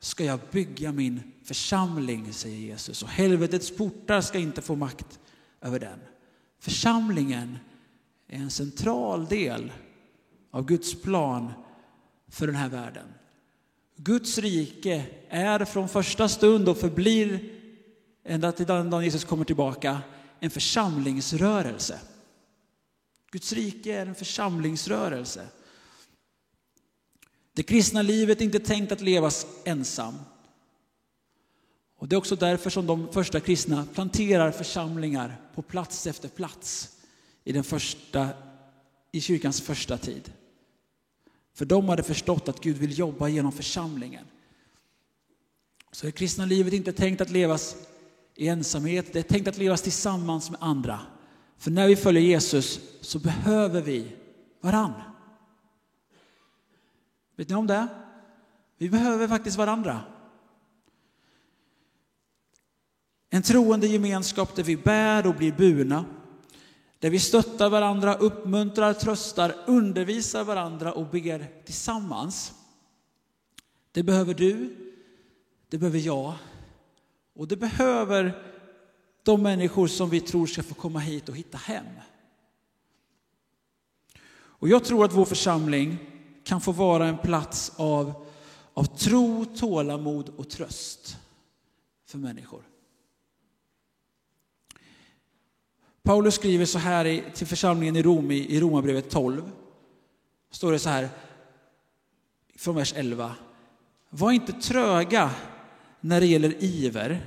ska 0.00 0.24
jag 0.24 0.40
bygga 0.50 0.92
min 0.92 1.32
församling, 1.44 2.32
säger 2.32 2.56
Jesus. 2.56 3.02
Och 3.02 3.08
helvetets 3.08 3.76
portar 3.76 4.20
ska 4.20 4.38
inte 4.38 4.62
få 4.62 4.76
makt 4.76 5.20
över 5.60 5.78
den. 5.78 5.98
Församlingen 6.60 7.58
är 8.28 8.38
en 8.38 8.50
central 8.50 9.26
del 9.26 9.72
av 10.50 10.66
Guds 10.66 11.02
plan 11.02 11.52
för 12.28 12.46
den 12.46 12.56
här 12.56 12.68
världen. 12.68 13.06
Guds 13.96 14.38
rike 14.38 15.06
är 15.28 15.64
från 15.64 15.88
första 15.88 16.28
stund 16.28 16.68
och 16.68 16.76
förblir 16.76 17.52
ända 18.24 18.52
till 18.52 18.66
den 18.66 18.90
dagen 18.90 19.04
Jesus 19.04 19.24
kommer 19.24 19.44
tillbaka 19.44 20.02
en 20.40 20.50
församlingsrörelse. 20.50 22.00
Guds 23.30 23.52
rike 23.52 23.94
är 23.94 24.06
en 24.06 24.14
församlingsrörelse. 24.14 25.48
Det 27.52 27.62
kristna 27.62 28.02
livet 28.02 28.40
är 28.40 28.44
inte 28.44 28.58
tänkt 28.58 28.92
att 28.92 29.00
levas 29.00 29.46
ensam. 29.64 30.14
Och 31.96 32.08
det 32.08 32.16
är 32.16 32.18
också 32.18 32.36
därför 32.36 32.70
som 32.70 32.86
de 32.86 33.12
första 33.12 33.40
kristna 33.40 33.86
planterar 33.94 34.50
församlingar 34.50 35.40
på 35.54 35.62
plats 35.62 36.06
efter 36.06 36.28
plats 36.28 36.96
i, 37.44 37.52
den 37.52 37.64
första, 37.64 38.28
i 39.12 39.20
kyrkans 39.20 39.60
första 39.60 39.98
tid. 39.98 40.32
För 41.54 41.64
de 41.64 41.88
hade 41.88 42.02
förstått 42.02 42.48
att 42.48 42.60
Gud 42.60 42.76
vill 42.76 42.98
jobba 42.98 43.28
genom 43.28 43.52
församlingen. 43.52 44.24
Så 45.92 46.06
det 46.06 46.12
kristna 46.12 46.44
livet 46.44 46.72
är 46.72 46.76
inte 46.76 46.92
tänkt 46.92 47.20
att 47.20 47.30
levas 47.30 47.76
i 48.36 48.48
ensamhet, 48.48 49.12
det 49.12 49.18
är 49.18 49.22
tänkt 49.22 49.48
att 49.48 49.58
levas 49.58 49.82
tillsammans 49.82 50.50
med 50.50 50.62
andra. 50.62 51.00
För 51.58 51.70
när 51.70 51.88
vi 51.88 51.96
följer 51.96 52.22
Jesus 52.22 52.80
så 53.00 53.18
behöver 53.18 53.82
vi 53.82 54.16
varann. 54.60 54.92
Vet 57.36 57.48
ni 57.48 57.54
om 57.54 57.66
det? 57.66 57.88
Vi 58.78 58.90
behöver 58.90 59.28
faktiskt 59.28 59.56
varandra. 59.56 60.00
En 63.30 63.42
troende 63.42 63.86
gemenskap 63.86 64.54
där 64.54 64.62
vi 64.62 64.76
bär 64.76 65.26
och 65.26 65.34
blir 65.34 65.52
burna. 65.52 66.04
Där 66.98 67.10
vi 67.10 67.18
stöttar 67.18 67.70
varandra, 67.70 68.14
uppmuntrar, 68.14 68.92
tröstar, 68.92 69.54
undervisar 69.66 70.44
varandra 70.44 70.92
och 70.92 71.06
ber 71.06 71.64
tillsammans. 71.64 72.52
Det 73.92 74.02
behöver 74.02 74.34
du, 74.34 74.76
det 75.68 75.78
behöver 75.78 75.98
jag 75.98 76.34
och 77.36 77.48
det 77.48 77.56
behöver 77.56 78.42
de 79.22 79.42
människor 79.42 79.86
som 79.86 80.10
vi 80.10 80.20
tror 80.20 80.46
ska 80.46 80.62
få 80.62 80.74
komma 80.74 80.98
hit 80.98 81.28
och 81.28 81.36
hitta 81.36 81.58
hem. 81.58 81.86
Och 84.58 84.68
jag 84.68 84.84
tror 84.84 85.04
att 85.04 85.12
vår 85.12 85.24
församling 85.24 85.98
kan 86.44 86.60
få 86.60 86.72
vara 86.72 87.06
en 87.06 87.18
plats 87.18 87.72
av, 87.76 88.26
av 88.74 88.84
tro, 88.84 89.44
tålamod 89.44 90.28
och 90.36 90.50
tröst 90.50 91.16
för 92.06 92.18
människor. 92.18 92.62
Paulus 96.02 96.34
skriver 96.34 96.64
så 96.64 96.78
här 96.78 97.32
till 97.34 97.46
församlingen 97.46 97.96
i 97.96 98.02
Rom 98.02 98.30
i, 98.30 98.60
Romarbrevet 98.60 99.10
12. 99.10 99.52
Står 100.50 100.72
det 100.72 100.78
så 100.78 100.88
här 100.88 101.08
från 102.56 102.74
vers 102.74 102.94
11. 102.96 103.34
Var 104.10 104.32
inte 104.32 104.52
tröga 104.52 105.30
när 106.06 106.20
det 106.20 106.26
gäller 106.26 106.54
iver. 106.58 107.20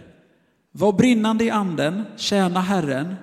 Var 0.71 0.93
brinnande 0.93 1.43
i 1.43 1.49
anden, 1.49 2.03
tjäna 2.17 2.61
Herren. 2.61 3.15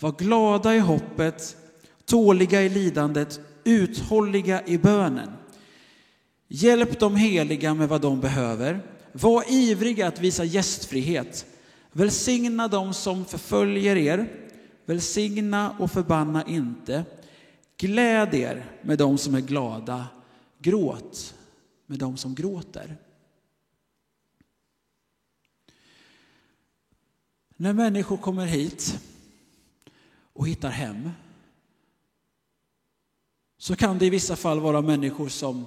Var 0.00 0.12
glada 0.12 0.74
i 0.74 0.78
hoppet, 0.78 1.56
tåliga 2.04 2.62
i 2.62 2.68
lidandet, 2.68 3.40
uthålliga 3.64 4.66
i 4.66 4.78
bönen. 4.78 5.30
Hjälp 6.48 7.00
de 7.00 7.16
heliga 7.16 7.74
med 7.74 7.88
vad 7.88 8.00
de 8.00 8.20
behöver. 8.20 8.80
Var 9.12 9.44
ivriga 9.52 10.06
att 10.08 10.20
visa 10.20 10.44
gästfrihet. 10.44 11.46
Välsigna 11.92 12.68
dem 12.68 12.94
som 12.94 13.24
förföljer 13.24 13.96
er. 13.96 14.28
Välsigna 14.86 15.76
och 15.78 15.90
förbanna 15.90 16.44
inte. 16.46 17.04
Gläd 17.76 18.34
er 18.34 18.64
med 18.82 18.98
dem 18.98 19.18
som 19.18 19.34
är 19.34 19.40
glada. 19.40 20.06
Gråt 20.62 21.34
med 21.86 21.98
dem 21.98 22.16
som 22.16 22.34
gråter. 22.34 22.96
När 27.60 27.72
människor 27.72 28.16
kommer 28.16 28.46
hit 28.46 29.00
och 30.32 30.48
hittar 30.48 30.70
hem 30.70 31.10
så 33.58 33.76
kan 33.76 33.98
det 33.98 34.06
i 34.06 34.10
vissa 34.10 34.36
fall 34.36 34.60
vara 34.60 34.80
människor 34.80 35.28
som, 35.28 35.64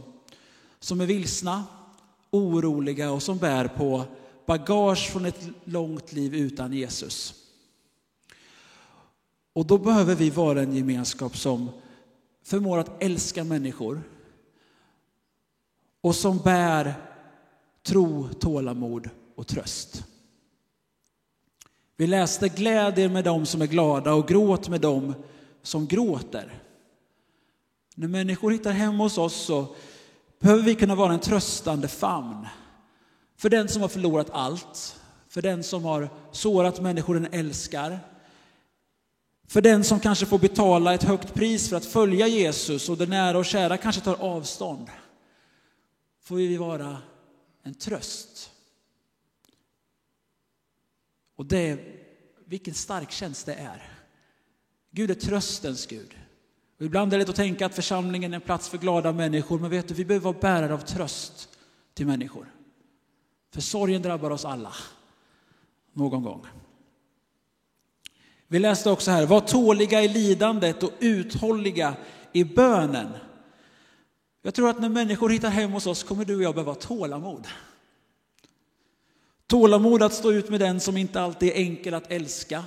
som 0.79 1.01
är 1.01 1.05
vilsna 1.05 1.63
oroliga 2.31 3.11
och 3.11 3.23
som 3.23 3.37
bär 3.37 3.67
på 3.67 4.03
bagage 4.45 5.11
från 5.11 5.25
ett 5.25 5.47
långt 5.63 6.13
liv 6.13 6.35
utan 6.35 6.73
Jesus. 6.73 7.33
Och 9.53 9.65
då 9.65 9.77
behöver 9.77 10.15
vi 10.15 10.29
vara 10.29 10.61
en 10.61 10.75
gemenskap 10.75 11.37
som 11.37 11.69
förmår 12.43 12.77
att 12.77 13.03
älska 13.03 13.43
människor 13.43 14.01
och 16.01 16.15
som 16.15 16.37
bär 16.37 16.93
tro, 17.83 18.29
tålamod 18.39 19.09
och 19.35 19.47
tröst. 19.47 20.03
Vi 21.97 22.07
läste 22.07 22.49
glädjer 22.49 23.09
med 23.09 23.23
dem 23.23 23.45
som 23.45 23.61
är 23.61 23.67
glada 23.67 24.13
och 24.13 24.27
gråt 24.27 24.69
med 24.69 24.81
dem 24.81 25.15
som 25.61 25.87
gråter. 25.87 26.59
När 27.95 28.07
människor 28.07 28.51
hittar 28.51 28.71
hem 28.71 28.99
hos 28.99 29.17
oss 29.17 29.35
så 29.35 29.75
behöver 30.39 30.63
vi 30.63 30.75
kunna 30.75 30.95
vara 30.95 31.13
en 31.13 31.19
tröstande 31.19 31.87
famn 31.87 32.47
för 33.37 33.49
den 33.49 33.69
som 33.69 33.81
har 33.81 33.89
förlorat 33.89 34.29
allt, 34.29 35.01
för 35.29 35.41
den 35.41 35.63
som 35.63 35.83
har 35.83 36.09
sårat 36.31 36.81
människor 36.81 37.13
den 37.13 37.27
älskar, 37.31 37.99
för 39.47 39.61
den 39.61 39.83
som 39.83 39.99
kanske 39.99 40.25
får 40.25 40.39
betala 40.39 40.93
ett 40.93 41.03
högt 41.03 41.33
pris 41.33 41.69
för 41.69 41.77
att 41.77 41.85
följa 41.85 42.27
Jesus 42.27 42.89
och 42.89 42.97
den 42.97 43.09
nära 43.09 43.37
och 43.37 43.45
kära 43.45 43.77
kanske 43.77 44.01
tar 44.01 44.21
avstånd. 44.21 44.87
Får 46.23 46.35
vi 46.35 46.57
vara 46.57 46.97
en 47.63 47.73
tröst. 47.73 48.52
Och 51.35 51.45
det, 51.45 51.79
vilken 52.45 52.73
stark 52.73 53.11
tjänst 53.11 53.45
det 53.45 53.53
är. 53.53 53.91
Gud 54.91 55.11
är 55.11 55.15
tröstens 55.15 55.85
Gud. 55.85 56.17
Och 56.79 56.85
ibland 56.85 57.13
är 57.13 57.17
det 57.17 57.21
lätt 57.21 57.29
att 57.29 57.35
tänka 57.35 57.65
att 57.65 57.75
församlingen 57.75 58.33
är 58.33 58.35
en 58.35 58.41
plats 58.41 58.69
för 58.69 58.77
glada 58.77 59.11
människor, 59.11 59.59
men 59.59 59.69
vet 59.69 59.87
du, 59.87 59.93
vi 59.93 60.05
behöver 60.05 60.23
vara 60.23 60.39
bärare 60.39 60.73
av 60.73 60.77
tröst 60.77 61.49
till 61.93 62.07
människor. 62.07 62.53
För 63.53 63.61
sorgen 63.61 64.01
drabbar 64.01 64.31
oss 64.31 64.45
alla, 64.45 64.73
någon 65.93 66.23
gång. 66.23 66.45
Vi 68.47 68.59
läste 68.59 68.89
också 68.89 69.11
här, 69.11 69.25
var 69.25 69.39
tåliga 69.39 70.01
i 70.01 70.07
lidandet 70.07 70.83
och 70.83 70.91
uthålliga 70.99 71.95
i 72.31 72.43
bönen. 72.43 73.09
Jag 74.41 74.53
tror 74.53 74.69
att 74.69 74.81
när 74.81 74.89
människor 74.89 75.29
hittar 75.29 75.49
hem 75.49 75.71
hos 75.71 75.87
oss 75.87 76.03
kommer 76.03 76.25
du 76.25 76.35
och 76.35 76.43
jag 76.43 76.55
behöva 76.55 76.75
tålamod. 76.75 77.47
Tålamod 79.53 80.03
att 80.03 80.13
stå 80.13 80.31
ut 80.31 80.49
med 80.49 80.59
den 80.59 80.79
som 80.79 80.97
inte 80.97 81.21
alltid 81.21 81.49
är 81.49 81.55
enkel 81.55 81.93
att 81.93 82.11
älska. 82.11 82.63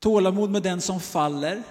Tålamod 0.00 0.50
med 0.50 0.62
den 0.62 0.80
som 0.80 1.00
faller. 1.00 1.62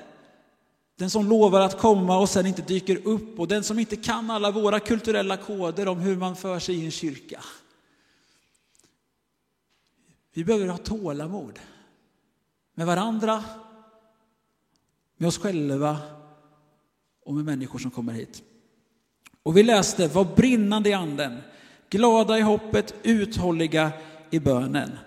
Den 0.97 1.09
som 1.09 1.29
lovar 1.29 1.61
att 1.61 1.79
komma 1.79 2.17
och 2.17 2.29
sen 2.29 2.45
inte 2.45 2.61
dyker 2.61 3.07
upp 3.07 3.39
och 3.39 3.47
den 3.47 3.63
som 3.63 3.79
inte 3.79 3.95
kan 3.95 4.31
alla 4.31 4.51
våra 4.51 4.79
kulturella 4.79 5.37
koder 5.37 5.87
om 5.87 5.99
hur 5.99 6.17
man 6.17 6.35
för 6.35 6.59
sig 6.59 6.75
i 6.75 6.85
en 6.85 6.91
kyrka. 6.91 7.43
Vi 10.33 10.45
behöver 10.45 10.67
ha 10.67 10.77
tålamod 10.77 11.59
med 12.73 12.87
varandra, 12.87 13.43
med 15.17 15.27
oss 15.27 15.37
själva 15.37 15.97
och 17.25 17.33
med 17.33 17.45
människor 17.45 17.79
som 17.79 17.91
kommer 17.91 18.13
hit. 18.13 18.43
Och 19.43 19.57
vi 19.57 19.63
läste, 19.63 20.07
var 20.07 20.35
brinnande 20.35 20.89
i 20.89 20.93
anden, 20.93 21.41
glada 21.89 22.37
i 22.37 22.41
hoppet, 22.41 22.95
uthålliga 23.03 23.91
i 24.33 24.39
bönen. 24.39 24.97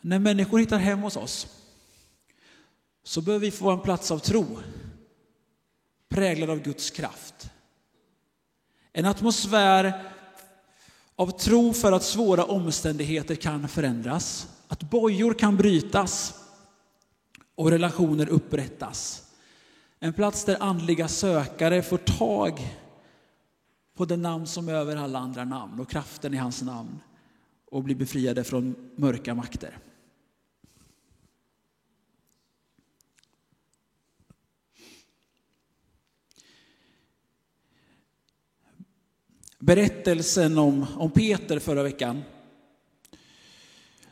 När 0.00 0.18
människor 0.18 0.58
hittar 0.58 0.78
hem 0.78 0.98
hos 0.98 1.16
oss 1.16 1.46
så 3.02 3.20
behöver 3.20 3.46
vi 3.46 3.50
få 3.50 3.70
en 3.70 3.80
plats 3.80 4.10
av 4.10 4.18
tro, 4.18 4.58
präglad 6.08 6.50
av 6.50 6.62
Guds 6.62 6.90
kraft. 6.90 7.50
En 8.92 9.06
atmosfär 9.06 10.12
av 11.16 11.30
tro 11.30 11.72
för 11.72 11.92
att 11.92 12.02
svåra 12.02 12.44
omständigheter 12.44 13.34
kan 13.34 13.68
förändras, 13.68 14.48
att 14.68 14.82
bojor 14.82 15.34
kan 15.34 15.56
brytas 15.56 16.34
och 17.54 17.70
relationer 17.70 18.28
upprättas. 18.28 19.22
En 20.00 20.12
plats 20.12 20.44
där 20.44 20.62
andliga 20.62 21.08
sökare 21.08 21.82
får 21.82 21.98
tag 21.98 22.76
på 23.96 24.04
det 24.04 24.16
namn 24.16 24.46
som 24.46 24.68
är 24.68 24.72
över 24.72 24.96
alla 24.96 25.18
andra 25.18 25.44
namn 25.44 25.80
och 25.80 25.90
kraften 25.90 26.34
i 26.34 26.36
hans 26.36 26.62
namn 26.62 27.00
och 27.70 27.84
bli 27.84 27.94
befriade 27.94 28.44
från 28.44 28.90
mörka 28.96 29.34
makter. 29.34 29.78
Berättelsen 39.58 40.58
om, 40.58 40.86
om 40.96 41.10
Peter 41.10 41.58
förra 41.58 41.82
veckan 41.82 42.22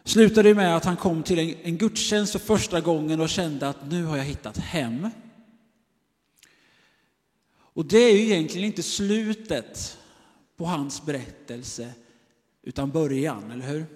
slutade 0.05 0.55
med 0.55 0.77
att 0.77 0.85
han 0.85 0.97
kom 0.97 1.23
till 1.23 1.38
en, 1.38 1.55
en 1.62 1.79
gudstjänst 1.79 2.33
för 2.33 2.38
första 2.38 2.81
gången 2.81 3.21
och 3.21 3.29
kände 3.29 3.69
att 3.69 3.90
nu 3.90 4.05
har 4.05 4.16
jag 4.16 4.25
hittat 4.25 4.57
hem. 4.57 5.11
Och 7.59 7.87
det 7.87 7.99
är 7.99 8.12
ju 8.12 8.21
egentligen 8.21 8.66
inte 8.66 8.83
slutet 8.83 9.99
på 10.57 10.64
hans 10.64 11.07
berättelse, 11.07 11.92
utan 12.66 12.90
början, 12.90 13.50
eller 13.50 13.66
hur? 13.66 13.87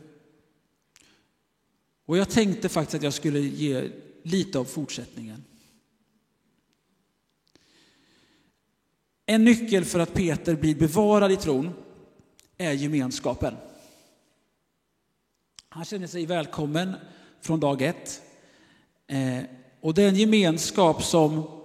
Och 2.07 2.17
jag 2.17 2.31
tänkte 2.31 2.69
faktiskt 2.69 2.95
att 2.95 3.03
jag 3.03 3.15
skulle 3.15 3.41
ge 3.41 3.91
lite 4.23 4.59
av 4.59 4.65
fortsättningen. 4.65 5.45
En 9.27 9.45
nyckel 9.45 9.85
för 9.85 9.99
att 9.99 10.15
Peter 10.15 10.55
blir 10.55 10.75
bevarad 10.75 11.33
i 11.33 11.37
tron 11.37 11.71
är 12.59 12.73
gemenskapen. 12.73 13.55
Han 15.69 15.85
känner 15.85 16.07
sig 16.07 16.27
välkommen 16.27 16.95
från 17.41 17.61
dag 17.61 17.83
ett. 17.83 18.23
Eh, 19.07 19.43
och 19.81 19.95
det 19.95 20.03
är 20.03 20.09
en 20.09 20.17
gemenskap 20.17 21.03
som, 21.03 21.60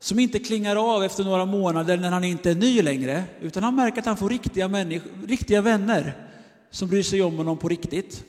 som 0.00 0.18
inte 0.18 0.38
klingar 0.38 0.94
av 0.94 1.04
efter 1.04 1.24
några 1.24 1.44
månader 1.44 1.96
när 1.96 2.10
han 2.10 2.24
inte 2.24 2.50
är 2.50 2.54
ny 2.54 2.82
längre, 2.82 3.24
utan 3.40 3.62
han 3.62 3.76
märker 3.76 3.98
att 3.98 4.06
han 4.06 4.16
får 4.16 4.30
riktiga, 4.30 4.68
människ- 4.68 5.06
riktiga 5.26 5.60
vänner 5.62 6.28
som 6.70 6.88
bryr 6.88 7.02
sig 7.02 7.22
om 7.22 7.36
honom 7.36 7.58
på 7.58 7.68
riktigt. 7.68 8.24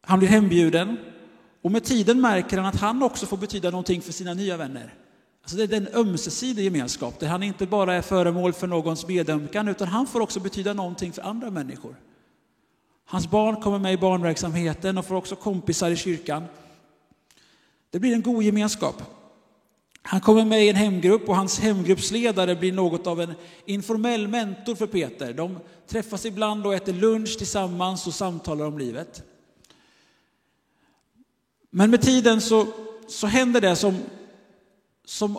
Han 0.00 0.18
blir 0.18 0.28
hembjuden 0.28 0.96
och 1.62 1.72
med 1.72 1.84
tiden 1.84 2.20
märker 2.20 2.56
han 2.56 2.66
att 2.66 2.80
han 2.80 3.02
också 3.02 3.26
får 3.26 3.36
betyda 3.36 3.70
någonting 3.70 4.02
för 4.02 4.12
sina 4.12 4.34
nya 4.34 4.56
vänner. 4.56 4.94
Alltså 5.42 5.56
det 5.56 5.76
är 5.76 5.80
en 5.80 5.88
ömsesidig 5.94 6.64
gemenskap 6.64 7.20
där 7.20 7.26
han 7.26 7.42
inte 7.42 7.66
bara 7.66 7.94
är 7.94 8.02
föremål 8.02 8.52
för 8.52 8.66
någons 8.66 9.08
medömkan 9.08 9.68
utan 9.68 9.88
han 9.88 10.06
får 10.06 10.20
också 10.20 10.40
betyda 10.40 10.72
någonting 10.72 11.12
för 11.12 11.22
andra 11.22 11.50
människor. 11.50 11.96
Hans 13.04 13.30
barn 13.30 13.56
kommer 13.56 13.78
med 13.78 13.92
i 13.92 13.96
barnverksamheten 13.96 14.98
och 14.98 15.06
får 15.06 15.14
också 15.14 15.36
kompisar 15.36 15.90
i 15.90 15.96
kyrkan. 15.96 16.44
Det 17.90 17.98
blir 17.98 18.14
en 18.14 18.22
god 18.22 18.42
gemenskap. 18.42 19.02
Han 20.02 20.20
kommer 20.20 20.44
med 20.44 20.64
i 20.64 20.68
en 20.68 20.76
hemgrupp 20.76 21.28
och 21.28 21.36
hans 21.36 21.58
hemgruppsledare 21.58 22.56
blir 22.56 22.72
något 22.72 23.06
av 23.06 23.20
en 23.20 23.34
informell 23.64 24.28
mentor 24.28 24.74
för 24.74 24.86
Peter. 24.86 25.32
De 25.32 25.58
träffas 25.86 26.24
ibland 26.24 26.66
och 26.66 26.74
äter 26.74 26.92
lunch 26.92 27.38
tillsammans 27.38 28.06
och 28.06 28.14
samtalar 28.14 28.66
om 28.66 28.78
livet. 28.78 29.22
Men 31.70 31.90
med 31.90 32.02
tiden 32.02 32.40
så, 32.40 32.66
så 33.08 33.26
händer 33.26 33.60
det 33.60 33.76
som 33.76 33.96
som 35.08 35.38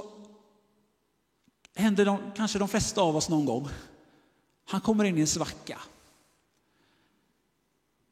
händer 1.75 2.05
de, 2.05 2.17
kanske 2.35 2.59
de 2.59 2.67
flesta 2.67 3.01
av 3.01 3.15
oss 3.15 3.29
någon 3.29 3.45
gång. 3.45 3.67
Han 4.65 4.81
kommer 4.81 5.03
in 5.03 5.17
i 5.17 5.21
en 5.21 5.27
svacka. 5.27 5.79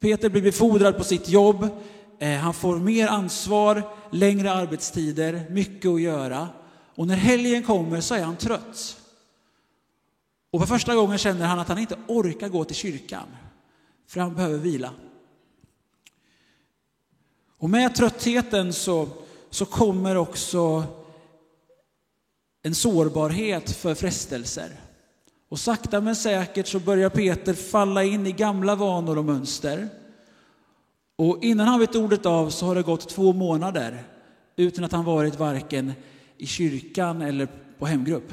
Peter 0.00 0.28
blir 0.28 0.42
befordrad 0.42 0.96
på 0.96 1.04
sitt 1.04 1.28
jobb. 1.28 1.68
Eh, 2.18 2.38
han 2.38 2.54
får 2.54 2.78
mer 2.78 3.08
ansvar, 3.08 3.82
längre 4.10 4.52
arbetstider, 4.52 5.46
mycket 5.50 5.90
att 5.90 6.00
göra. 6.00 6.48
Och 6.94 7.06
när 7.06 7.16
helgen 7.16 7.62
kommer 7.62 8.00
så 8.00 8.14
är 8.14 8.22
han 8.22 8.36
trött. 8.36 9.00
Och 10.50 10.60
för 10.60 10.66
första 10.66 10.94
gången 10.94 11.18
känner 11.18 11.46
han 11.46 11.58
att 11.58 11.68
han 11.68 11.78
inte 11.78 11.98
orkar 12.06 12.48
gå 12.48 12.64
till 12.64 12.76
kyrkan, 12.76 13.26
för 14.06 14.20
han 14.20 14.34
behöver 14.34 14.58
vila. 14.58 14.90
Och 17.58 17.70
med 17.70 17.94
tröttheten 17.94 18.72
så, 18.72 19.08
så 19.50 19.64
kommer 19.64 20.16
också 20.16 20.84
en 22.62 22.74
sårbarhet 22.74 23.70
för 23.70 23.94
frestelser. 23.94 24.80
Och 25.48 25.60
sakta 25.60 26.00
men 26.00 26.16
säkert 26.16 26.66
så 26.66 26.80
börjar 26.80 27.10
Peter 27.10 27.54
falla 27.54 28.04
in 28.04 28.26
i 28.26 28.32
gamla 28.32 28.74
vanor 28.74 29.18
och 29.18 29.24
mönster. 29.24 29.88
Och 31.18 31.44
innan 31.44 31.68
han 31.68 31.80
vet 31.80 31.96
ordet 31.96 32.26
av 32.26 32.50
så 32.50 32.66
har 32.66 32.74
det 32.74 32.82
gått 32.82 33.08
två 33.08 33.32
månader 33.32 34.04
utan 34.56 34.84
att 34.84 34.92
han 34.92 35.04
varit 35.04 35.38
varken 35.38 35.92
i 36.36 36.46
kyrkan 36.46 37.22
eller 37.22 37.48
på 37.78 37.86
hemgrupp. 37.86 38.32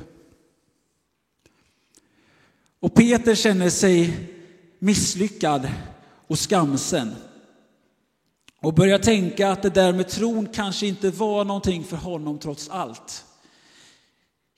Och 2.80 2.94
Peter 2.94 3.36
känner 3.36 3.70
sig 3.70 4.18
misslyckad 4.80 5.72
och 6.28 6.40
skamsen 6.40 7.16
och 8.62 8.74
börjar 8.74 9.00
tänka 9.00 9.52
att 9.52 9.62
det 9.62 9.70
där 9.70 9.94
med 9.94 10.08
tron 10.08 10.48
kanske 10.54 10.88
inte 10.88 11.10
var 11.10 11.46
någonting 11.46 11.84
för 11.84 11.98
honom 11.98 12.40
trots 12.40 12.70
allt. 12.70 13.26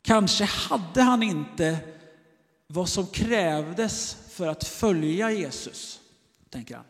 Kanske 0.02 0.44
hade 0.44 1.02
han 1.02 1.24
inte 1.24 1.78
vad 2.68 2.90
som 2.90 3.08
krävdes 3.08 4.18
för 4.30 4.48
att 4.48 4.64
följa 4.64 5.32
Jesus, 5.32 6.00
tänker 6.50 6.76
han. 6.76 6.86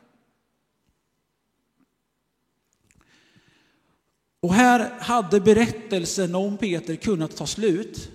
Och 4.48 4.54
här 4.54 4.94
hade 5.00 5.40
berättelsen 5.40 6.36
om 6.36 6.58
Peter 6.58 6.96
kunnat 6.96 7.38
ta 7.38 7.48
slut 7.48 8.10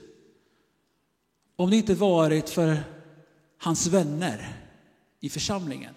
om 1.57 1.71
det 1.71 1.77
inte 1.77 1.95
varit 1.95 2.51
för 2.51 2.85
hans 3.59 3.87
vänner 3.87 4.49
i 5.21 5.29
församlingen. 5.29 5.95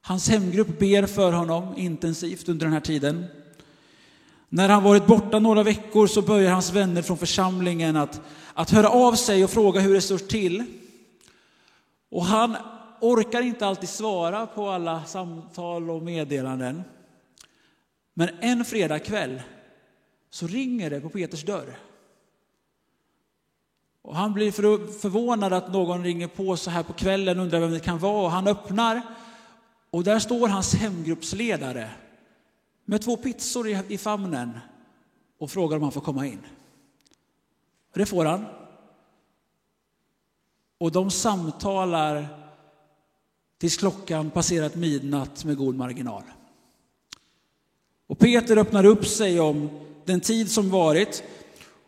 Hans 0.00 0.28
hemgrupp 0.28 0.78
ber 0.78 1.06
för 1.06 1.32
honom 1.32 1.76
intensivt 1.76 2.48
under 2.48 2.66
den 2.66 2.72
här 2.72 2.80
tiden. 2.80 3.24
När 4.48 4.68
han 4.68 4.82
varit 4.82 5.06
borta 5.06 5.38
några 5.38 5.62
veckor 5.62 6.06
så 6.06 6.22
börjar 6.22 6.52
hans 6.52 6.72
vänner 6.72 7.02
från 7.02 7.18
församlingen 7.18 7.96
att, 7.96 8.20
att 8.54 8.70
höra 8.70 8.88
av 8.88 9.14
sig 9.14 9.44
och 9.44 9.50
fråga 9.50 9.80
hur 9.80 9.94
det 9.94 10.00
står 10.00 10.18
till. 10.18 10.64
Och 12.10 12.24
han 12.24 12.56
orkar 13.00 13.42
inte 13.42 13.66
alltid 13.66 13.88
svara 13.88 14.46
på 14.46 14.68
alla 14.68 15.04
samtal 15.04 15.90
och 15.90 16.02
meddelanden. 16.02 16.82
Men 18.14 18.28
en 18.40 18.64
fredagkväll 18.64 19.42
så 20.30 20.46
ringer 20.46 20.90
det 20.90 21.00
på 21.00 21.08
Peters 21.08 21.44
dörr. 21.44 21.78
Och 24.02 24.16
han 24.16 24.32
blir 24.32 24.52
förvånad 25.00 25.52
att 25.52 25.72
någon 25.72 26.04
ringer 26.04 26.28
på 26.28 26.56
så 26.56 26.70
här 26.70 26.82
på 26.82 26.92
kvällen, 26.92 27.38
och 27.38 27.44
undrar 27.44 27.60
vem 27.60 27.70
det 27.70 27.80
kan 27.80 27.98
vara. 27.98 28.24
Och 28.24 28.30
han 28.30 28.46
öppnar 28.48 29.02
och 29.90 30.04
där 30.04 30.18
står 30.18 30.48
hans 30.48 30.74
hemgruppsledare 30.74 31.90
med 32.84 33.02
två 33.02 33.16
pizzor 33.16 33.68
i, 33.68 33.98
famnen 33.98 34.58
och 35.38 35.50
frågar 35.50 35.76
om 35.76 35.82
han 35.82 35.92
får 35.92 36.00
komma 36.00 36.26
in. 36.26 36.46
Och 37.92 37.98
det 37.98 38.06
får 38.06 38.24
han. 38.24 38.46
Och 40.78 40.92
de 40.92 41.10
samtalar 41.10 42.26
tills 43.58 43.76
klockan 43.76 44.30
passerat 44.30 44.74
midnatt 44.74 45.44
med 45.44 45.56
god 45.56 45.74
marginal. 45.74 46.22
Och 48.10 48.18
Peter 48.18 48.56
öppnar 48.56 48.84
upp 48.84 49.06
sig 49.06 49.40
om 49.40 49.70
den 50.04 50.20
tid 50.20 50.50
som 50.50 50.70
varit 50.70 51.22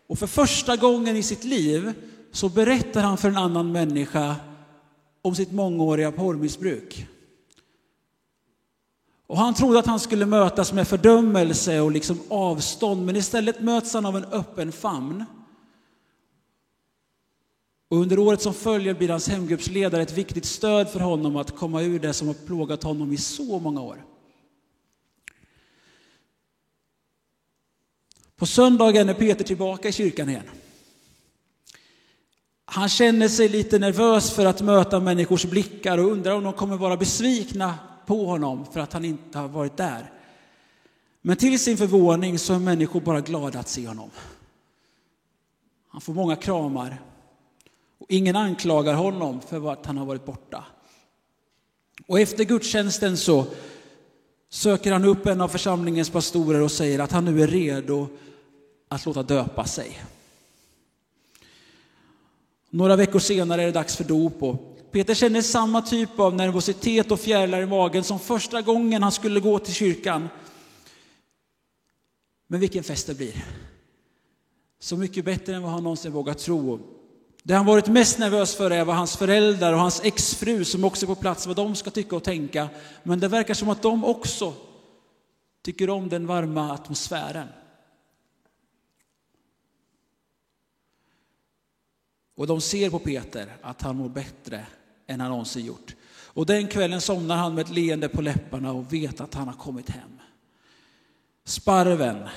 och 0.06 0.18
för 0.18 0.26
första 0.26 0.76
gången 0.76 1.16
i 1.16 1.22
sitt 1.22 1.44
liv 1.44 1.92
så 2.32 2.48
berättar 2.48 3.02
han 3.02 3.18
för 3.18 3.28
en 3.28 3.36
annan 3.36 3.72
människa 3.72 4.36
om 5.22 5.34
sitt 5.34 5.52
mångåriga 5.52 6.12
porrmissbruk. 6.12 7.06
Och 9.26 9.38
han 9.38 9.54
trodde 9.54 9.78
att 9.78 9.86
han 9.86 10.00
skulle 10.00 10.26
mötas 10.26 10.72
med 10.72 10.88
fördömelse 10.88 11.80
och 11.80 11.92
liksom 11.92 12.20
avstånd, 12.28 13.06
men 13.06 13.16
istället 13.16 13.60
möts 13.60 13.94
han 13.94 14.06
av 14.06 14.16
en 14.16 14.24
öppen 14.24 14.72
famn. 14.72 15.24
Och 17.90 17.96
under 17.96 18.18
året 18.18 18.42
som 18.42 18.54
följer 18.54 18.94
blir 18.94 19.08
hans 19.08 19.28
hemgruppsledare 19.28 20.02
ett 20.02 20.18
viktigt 20.18 20.46
stöd 20.46 20.88
för 20.88 21.00
honom 21.00 21.36
att 21.36 21.56
komma 21.56 21.82
ur 21.82 21.98
det 21.98 22.12
som 22.12 22.26
har 22.26 22.34
plågat 22.34 22.82
honom 22.82 23.12
i 23.12 23.16
så 23.16 23.58
många 23.58 23.80
år. 23.80 24.11
På 28.42 28.46
söndagen 28.46 29.08
är 29.08 29.14
Peter 29.14 29.44
tillbaka 29.44 29.88
i 29.88 29.92
kyrkan 29.92 30.28
igen. 30.28 30.50
Han 32.64 32.88
känner 32.88 33.28
sig 33.28 33.48
lite 33.48 33.78
nervös 33.78 34.30
för 34.30 34.46
att 34.46 34.62
möta 34.62 35.00
människors 35.00 35.44
blickar 35.44 35.98
och 35.98 36.12
undrar 36.12 36.34
om 36.34 36.44
de 36.44 36.52
kommer 36.52 36.76
vara 36.76 36.96
besvikna 36.96 37.74
på 38.06 38.26
honom 38.26 38.66
för 38.72 38.80
att 38.80 38.92
han 38.92 39.04
inte 39.04 39.38
har 39.38 39.48
varit 39.48 39.76
där. 39.76 40.12
Men 41.20 41.36
till 41.36 41.58
sin 41.58 41.76
förvåning 41.76 42.38
så 42.38 42.54
är 42.54 42.58
människor 42.58 43.00
bara 43.00 43.20
glada 43.20 43.58
att 43.58 43.68
se 43.68 43.86
honom. 43.88 44.10
Han 45.88 46.00
får 46.00 46.14
många 46.14 46.36
kramar 46.36 47.02
och 47.98 48.06
ingen 48.08 48.36
anklagar 48.36 48.94
honom 48.94 49.40
för 49.40 49.72
att 49.72 49.86
han 49.86 49.98
har 49.98 50.06
varit 50.06 50.26
borta. 50.26 50.64
Och 52.06 52.20
efter 52.20 52.44
gudstjänsten 52.44 53.16
så 53.16 53.46
söker 54.50 54.92
han 54.92 55.04
upp 55.04 55.26
en 55.26 55.40
av 55.40 55.48
församlingens 55.48 56.10
pastorer 56.10 56.60
och 56.60 56.72
säger 56.72 56.98
att 56.98 57.12
han 57.12 57.24
nu 57.24 57.42
är 57.42 57.46
redo 57.46 58.08
att 58.94 59.06
låta 59.06 59.22
döpa 59.22 59.64
sig. 59.64 59.98
Några 62.70 62.96
veckor 62.96 63.18
senare 63.18 63.62
är 63.62 63.66
det 63.66 63.72
dags 63.72 63.96
för 63.96 64.04
dop 64.04 64.42
och 64.42 64.72
Peter 64.92 65.14
känner 65.14 65.42
samma 65.42 65.82
typ 65.82 66.20
av 66.20 66.34
nervositet 66.34 67.10
och 67.10 67.20
fjärilar 67.20 67.62
i 67.62 67.66
magen 67.66 68.04
som 68.04 68.18
första 68.18 68.62
gången 68.62 69.02
han 69.02 69.12
skulle 69.12 69.40
gå 69.40 69.58
till 69.58 69.74
kyrkan. 69.74 70.28
Men 72.46 72.60
vilken 72.60 72.84
fest 72.84 73.06
det 73.06 73.14
blir! 73.14 73.44
Så 74.80 74.96
mycket 74.96 75.24
bättre 75.24 75.54
än 75.54 75.62
vad 75.62 75.70
han 75.70 75.82
någonsin 75.82 76.12
vågat 76.12 76.38
tro. 76.38 76.80
Det 77.42 77.54
han 77.54 77.66
varit 77.66 77.88
mest 77.88 78.18
nervös 78.18 78.54
för 78.54 78.70
är 78.70 78.84
vad 78.84 78.96
hans 78.96 79.16
föräldrar 79.16 79.72
och 79.72 79.78
hans 79.78 80.04
exfru 80.04 80.64
som 80.64 80.84
också 80.84 81.06
är 81.06 81.08
på 81.08 81.14
plats, 81.14 81.46
vad 81.46 81.56
de 81.56 81.74
ska 81.74 81.90
tycka 81.90 82.16
och 82.16 82.24
tänka. 82.24 82.68
Men 83.02 83.20
det 83.20 83.28
verkar 83.28 83.54
som 83.54 83.68
att 83.68 83.82
de 83.82 84.04
också 84.04 84.52
tycker 85.62 85.90
om 85.90 86.08
den 86.08 86.26
varma 86.26 86.72
atmosfären. 86.72 87.48
Och 92.42 92.48
de 92.48 92.60
ser 92.60 92.90
på 92.90 92.98
Peter 92.98 93.56
att 93.60 93.82
han 93.82 93.96
mår 93.96 94.08
bättre 94.08 94.66
än 95.06 95.20
han 95.20 95.30
någonsin 95.30 95.66
gjort. 95.66 95.96
Och 96.10 96.46
den 96.46 96.68
kvällen 96.68 97.00
somnar 97.00 97.36
han 97.36 97.54
med 97.54 97.62
ett 97.64 97.70
leende 97.70 98.08
på 98.08 98.22
läpparna 98.22 98.72
och 98.72 98.92
vet 98.92 99.20
att 99.20 99.34
han 99.34 99.48
har 99.48 99.54
kommit 99.54 99.90
hem. 99.90 100.20
Sparven 101.44 102.28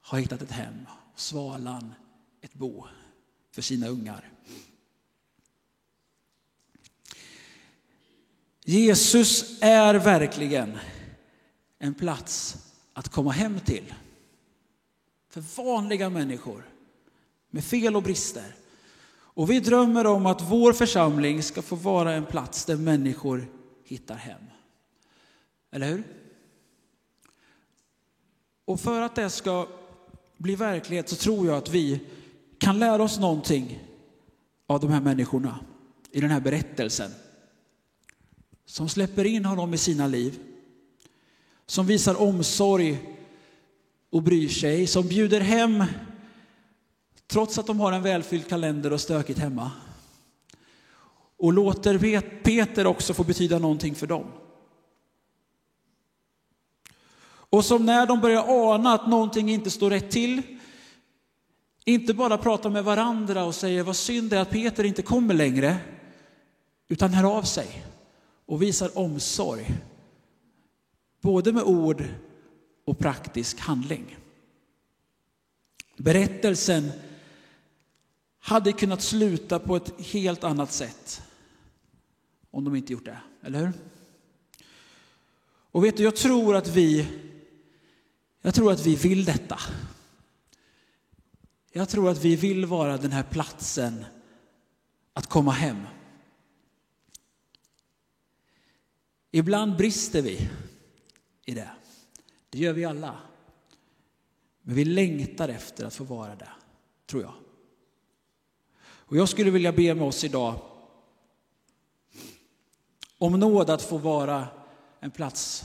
har 0.00 0.18
hittat 0.18 0.42
ett 0.42 0.50
hem, 0.50 0.86
svalan 1.16 1.94
ett 2.40 2.54
bo 2.54 2.86
för 3.50 3.62
sina 3.62 3.88
ungar. 3.88 4.30
Jesus 8.64 9.62
är 9.62 9.94
verkligen 9.94 10.78
en 11.78 11.94
plats 11.94 12.56
att 12.92 13.08
komma 13.08 13.30
hem 13.30 13.60
till. 13.60 13.94
För 15.28 15.40
vanliga 15.40 16.10
människor 16.10 16.75
med 17.56 17.64
fel 17.64 17.96
och 17.96 18.02
brister. 18.02 18.54
Och 19.12 19.50
vi 19.50 19.60
drömmer 19.60 20.06
om 20.06 20.26
att 20.26 20.42
vår 20.42 20.72
församling 20.72 21.42
ska 21.42 21.62
få 21.62 21.76
vara 21.76 22.12
en 22.12 22.26
plats 22.26 22.64
där 22.64 22.76
människor 22.76 23.48
hittar 23.84 24.14
hem. 24.14 24.40
Eller 25.70 25.88
hur? 25.88 26.04
Och 28.64 28.80
för 28.80 29.00
att 29.00 29.14
det 29.14 29.30
ska 29.30 29.68
bli 30.36 30.54
verklighet 30.56 31.08
så 31.08 31.16
tror 31.16 31.46
jag 31.46 31.56
att 31.56 31.68
vi 31.68 32.00
kan 32.58 32.78
lära 32.78 33.02
oss 33.02 33.18
någonting 33.18 33.82
av 34.66 34.80
de 34.80 34.90
här 34.90 35.00
människorna 35.00 35.58
i 36.10 36.20
den 36.20 36.30
här 36.30 36.40
berättelsen. 36.40 37.10
Som 38.66 38.88
släpper 38.88 39.24
in 39.24 39.44
honom 39.44 39.74
i 39.74 39.78
sina 39.78 40.06
liv. 40.06 40.38
Som 41.66 41.86
visar 41.86 42.20
omsorg 42.20 43.16
och 44.10 44.22
bryr 44.22 44.48
sig. 44.48 44.86
Som 44.86 45.08
bjuder 45.08 45.40
hem 45.40 45.84
trots 47.26 47.58
att 47.58 47.66
de 47.66 47.80
har 47.80 47.92
en 47.92 48.02
välfylld 48.02 48.48
kalender 48.48 48.92
och 48.92 49.00
stökigt 49.00 49.38
hemma. 49.38 49.70
Och 51.38 51.52
låter 51.52 52.20
Peter 52.42 52.86
också 52.86 53.14
få 53.14 53.24
betyda 53.24 53.58
någonting 53.58 53.94
för 53.94 54.06
dem. 54.06 54.26
Och 57.50 57.64
som 57.64 57.86
när 57.86 58.06
de 58.06 58.20
börjar 58.20 58.74
ana 58.74 58.92
att 58.92 59.08
någonting 59.08 59.50
inte 59.50 59.70
står 59.70 59.90
rätt 59.90 60.10
till, 60.10 60.42
inte 61.84 62.14
bara 62.14 62.38
pratar 62.38 62.70
med 62.70 62.84
varandra 62.84 63.44
och 63.44 63.54
säger 63.54 63.82
vad 63.82 63.96
synd 63.96 64.30
det 64.30 64.36
är 64.36 64.40
att 64.40 64.50
Peter 64.50 64.84
inte 64.84 65.02
kommer 65.02 65.34
längre, 65.34 65.76
utan 66.88 67.14
hör 67.14 67.36
av 67.36 67.42
sig 67.42 67.84
och 68.46 68.62
visar 68.62 68.98
omsorg. 68.98 69.74
Både 71.20 71.52
med 71.52 71.62
ord 71.62 72.04
och 72.84 72.98
praktisk 72.98 73.60
handling. 73.60 74.16
Berättelsen 75.96 76.92
hade 78.46 78.72
kunnat 78.72 79.02
sluta 79.02 79.58
på 79.58 79.76
ett 79.76 80.00
helt 80.00 80.44
annat 80.44 80.72
sätt 80.72 81.22
om 82.50 82.64
de 82.64 82.76
inte 82.76 82.92
gjort 82.92 83.04
det, 83.04 83.20
eller 83.42 83.58
hur? 83.58 83.72
Och 85.70 85.84
vet 85.84 85.96
du, 85.96 86.02
jag 86.02 86.16
tror 86.16 86.56
att 86.56 86.68
vi, 86.68 87.08
jag 88.40 88.54
tror 88.54 88.72
att 88.72 88.86
vi 88.86 88.96
vill 88.96 89.24
detta. 89.24 89.58
Jag 91.72 91.88
tror 91.88 92.10
att 92.10 92.24
vi 92.24 92.36
vill 92.36 92.66
vara 92.66 92.96
den 92.96 93.12
här 93.12 93.22
platsen 93.22 94.04
att 95.12 95.26
komma 95.26 95.52
hem. 95.52 95.82
Ibland 99.30 99.76
brister 99.76 100.22
vi 100.22 100.50
i 101.44 101.54
det. 101.54 101.70
Det 102.50 102.58
gör 102.58 102.72
vi 102.72 102.84
alla. 102.84 103.20
Men 104.62 104.74
vi 104.74 104.84
längtar 104.84 105.48
efter 105.48 105.84
att 105.84 105.94
få 105.94 106.04
vara 106.04 106.36
det, 106.36 106.50
tror 107.06 107.22
jag. 107.22 107.34
Och 109.06 109.16
jag 109.16 109.28
skulle 109.28 109.50
vilja 109.50 109.72
be 109.72 109.94
med 109.94 110.06
oss 110.06 110.24
idag 110.24 110.60
om 113.18 113.40
nåd 113.40 113.70
att 113.70 113.82
få 113.82 113.98
vara 113.98 114.48
en 115.00 115.10
plats 115.10 115.64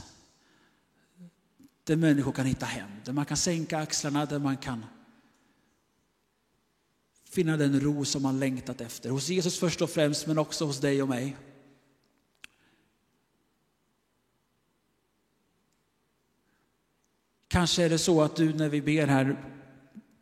där 1.84 1.96
människor 1.96 2.32
kan 2.32 2.46
hitta 2.46 2.66
hem, 2.66 2.90
där 3.04 3.12
man 3.12 3.24
kan 3.24 3.36
sänka 3.36 3.78
axlarna, 3.78 4.26
där 4.26 4.38
man 4.38 4.56
kan 4.56 4.84
finna 7.24 7.56
den 7.56 7.80
ro 7.80 8.04
som 8.04 8.22
man 8.22 8.40
längtat 8.40 8.80
efter. 8.80 9.10
Hos 9.10 9.28
Jesus 9.28 9.58
först 9.58 9.82
och 9.82 9.90
främst, 9.90 10.26
men 10.26 10.38
också 10.38 10.64
hos 10.64 10.80
dig 10.80 11.02
och 11.02 11.08
mig. 11.08 11.36
Kanske 17.48 17.84
är 17.84 17.90
det 17.90 17.98
så 17.98 18.22
att 18.22 18.36
du 18.36 18.54
när 18.54 18.68
vi 18.68 18.82
ber 18.82 19.06
här 19.06 19.52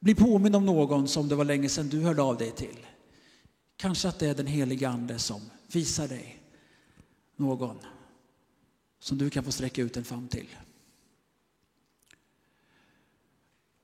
blir 0.01 0.15
påmind 0.15 0.57
om 0.57 0.67
någon 0.67 1.09
som 1.09 1.29
det 1.29 1.35
var 1.35 1.45
länge 1.45 1.69
sedan 1.69 1.89
du 1.89 2.01
hörde 2.01 2.23
av 2.23 2.37
dig 2.37 2.51
till. 2.51 2.87
Kanske 3.81 4.09
att 4.09 4.19
det 4.19 4.27
är 4.27 4.35
den 4.35 4.47
heliga 4.47 4.89
Ande 4.89 5.19
som 5.19 5.51
visar 5.73 6.09
dig 6.09 6.43
någon 7.37 7.79
som 8.99 9.19
du 9.19 9.31
kan 9.31 9.45
få 9.45 9.53
sträcka 9.53 9.83
ut 9.83 9.97
en 9.97 10.05
famn 10.05 10.29
till. 10.29 10.47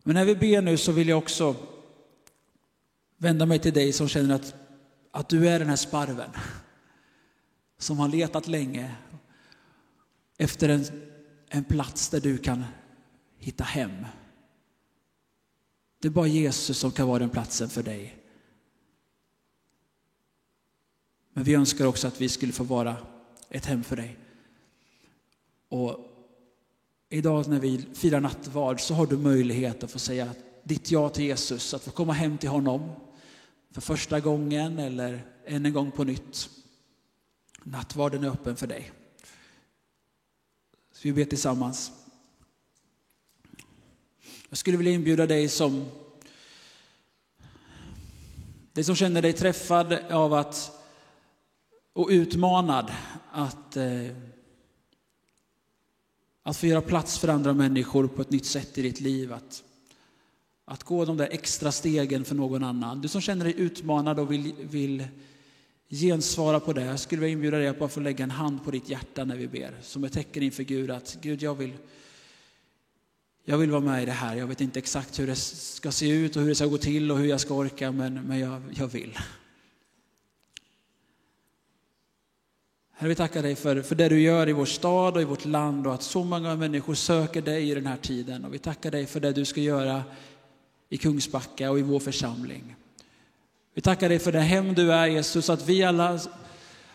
Men 0.02 0.14
när 0.14 0.24
vi 0.24 0.36
ber 0.36 0.62
nu 0.62 0.76
så 0.76 0.92
vill 0.92 1.08
jag 1.08 1.18
också 1.18 1.56
vända 3.16 3.46
mig 3.46 3.58
till 3.58 3.72
dig 3.72 3.92
som 3.92 4.08
känner 4.08 4.34
att, 4.34 4.54
att 5.10 5.28
du 5.28 5.48
är 5.48 5.58
den 5.58 5.68
här 5.68 5.76
sparven 5.76 6.30
som 7.78 7.98
har 7.98 8.08
letat 8.08 8.46
länge 8.48 8.94
efter 10.38 10.68
en, 10.68 10.84
en 11.48 11.64
plats 11.64 12.08
där 12.08 12.20
du 12.20 12.38
kan 12.38 12.64
hitta 13.38 13.64
hem. 13.64 14.06
Det 15.98 16.08
är 16.08 16.12
bara 16.12 16.26
Jesus 16.26 16.78
som 16.78 16.92
kan 16.92 17.08
vara 17.08 17.18
den 17.18 17.30
platsen 17.30 17.68
för 17.68 17.82
dig. 17.82 18.25
Men 21.36 21.44
vi 21.44 21.54
önskar 21.54 21.86
också 21.86 22.08
att 22.08 22.20
vi 22.20 22.28
skulle 22.28 22.52
få 22.52 22.64
vara 22.64 22.96
ett 23.50 23.66
hem 23.66 23.84
för 23.84 23.96
dig. 23.96 24.16
Och 25.68 25.98
idag 27.08 27.48
när 27.48 27.60
vi 27.60 27.86
firar 27.94 28.20
nattvard 28.20 28.80
så 28.80 28.94
har 28.94 29.06
du 29.06 29.16
möjlighet 29.16 29.84
att 29.84 29.90
få 29.90 29.98
säga 29.98 30.34
ditt 30.62 30.90
ja 30.90 31.08
till 31.08 31.24
Jesus, 31.24 31.74
att 31.74 31.82
få 31.82 31.90
komma 31.90 32.12
hem 32.12 32.38
till 32.38 32.48
honom 32.48 32.90
för 33.70 33.80
första 33.80 34.20
gången 34.20 34.78
eller 34.78 35.26
än 35.46 35.66
en 35.66 35.72
gång 35.72 35.90
på 35.90 36.04
nytt. 36.04 36.48
Nattvarden 37.62 38.24
är 38.24 38.28
öppen 38.28 38.56
för 38.56 38.66
dig. 38.66 38.92
Så 40.92 41.00
vi 41.02 41.12
ber 41.12 41.24
tillsammans. 41.24 41.92
Jag 44.48 44.58
skulle 44.58 44.76
vilja 44.76 44.92
inbjuda 44.92 45.26
dig 45.26 45.48
som, 45.48 45.84
dig 48.72 48.84
som 48.84 48.94
känner 48.94 49.22
dig 49.22 49.32
träffad 49.32 49.92
av 49.92 50.34
att, 50.34 50.75
och 51.96 52.08
utmanad 52.10 52.92
att, 53.32 53.76
eh, 53.76 54.06
att 56.42 56.56
få 56.56 56.66
göra 56.66 56.80
plats 56.80 57.18
för 57.18 57.28
andra 57.28 57.52
människor 57.52 58.06
på 58.06 58.22
ett 58.22 58.30
nytt 58.30 58.46
sätt 58.46 58.78
i 58.78 58.82
ditt 58.82 59.00
liv. 59.00 59.32
Att, 59.32 59.62
att 60.64 60.82
gå 60.82 61.04
de 61.04 61.16
där 61.16 61.28
extra 61.30 61.72
stegen 61.72 62.24
för 62.24 62.34
någon 62.34 62.64
annan. 62.64 63.00
Du 63.00 63.08
som 63.08 63.20
känner 63.20 63.44
dig 63.44 63.54
utmanad 63.56 64.18
och 64.18 64.32
vill, 64.32 64.54
vill 64.60 65.04
gensvara 65.88 66.60
på 66.60 66.72
det. 66.72 66.84
Jag 66.84 67.00
skulle 67.00 67.20
vilja 67.20 67.32
inbjuda 67.32 67.58
dig 67.58 67.68
att 67.68 67.78
bara 67.78 67.88
få 67.88 68.00
lägga 68.00 68.24
en 68.24 68.30
hand 68.30 68.64
på 68.64 68.70
ditt 68.70 68.88
hjärta 68.88 69.24
när 69.24 69.36
vi 69.36 69.48
ber. 69.48 69.74
Som 69.82 70.04
ett 70.04 70.12
tecken 70.12 70.42
inför 70.42 70.62
Gud 70.62 70.90
att 70.90 71.18
Gud, 71.20 71.42
jag 71.42 71.54
vill, 71.54 71.72
jag 73.44 73.58
vill 73.58 73.70
vara 73.70 73.80
med 73.80 74.02
i 74.02 74.06
det 74.06 74.12
här. 74.12 74.36
Jag 74.36 74.46
vet 74.46 74.60
inte 74.60 74.78
exakt 74.78 75.18
hur 75.18 75.26
det 75.26 75.36
ska 75.36 75.92
se 75.92 76.08
ut 76.08 76.36
och 76.36 76.42
hur 76.42 76.48
det 76.48 76.54
ska 76.54 76.66
gå 76.66 76.78
till 76.78 77.10
och 77.10 77.18
hur 77.18 77.26
jag 77.26 77.40
ska 77.40 77.54
orka, 77.54 77.92
men, 77.92 78.14
men 78.14 78.38
jag, 78.38 78.62
jag 78.74 78.88
vill. 78.88 79.18
Herre, 82.98 83.08
vi 83.08 83.14
tackar 83.14 83.42
dig 83.42 83.54
för, 83.56 83.82
för 83.82 83.94
det 83.94 84.08
du 84.08 84.20
gör 84.20 84.48
i 84.48 84.52
vår 84.52 84.64
stad 84.64 85.16
och 85.16 85.22
i 85.22 85.24
vårt 85.24 85.44
land 85.44 85.86
och 85.86 85.94
att 85.94 86.02
så 86.02 86.24
många 86.24 86.56
människor 86.56 86.94
söker 86.94 87.42
dig 87.42 87.70
i 87.70 87.74
den 87.74 87.86
här 87.86 87.96
tiden. 87.96 88.44
Och 88.44 88.54
vi 88.54 88.58
tackar 88.58 88.90
dig 88.90 89.06
för 89.06 89.20
det 89.20 89.32
du 89.32 89.44
ska 89.44 89.60
göra 89.60 90.02
i 90.88 90.96
Kungsbacka 90.96 91.70
och 91.70 91.78
i 91.78 91.82
vår 91.82 92.00
församling. 92.00 92.76
Vi 93.74 93.82
tackar 93.82 94.08
dig 94.08 94.18
för 94.18 94.32
det 94.32 94.40
hem 94.40 94.74
du 94.74 94.92
är 94.92 95.06
Jesus, 95.06 95.50
att 95.50 95.68
vi 95.68 95.84
alla, 95.84 96.20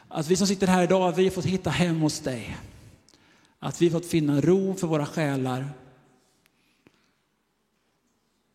att 0.07 0.27
vi 0.27 0.35
som 0.35 0.47
sitter 0.47 0.67
här 0.67 0.83
idag, 0.83 1.11
vi 1.11 1.23
har 1.23 1.31
fått 1.31 1.45
hitta 1.45 1.69
hem 1.69 2.01
hos 2.01 2.19
dig. 2.19 2.57
Att 3.59 3.81
vi 3.81 3.89
har 3.89 3.99
fått 3.99 4.09
finna 4.09 4.41
ro 4.41 4.75
för 4.75 4.87
våra 4.87 5.05
själar. 5.05 5.69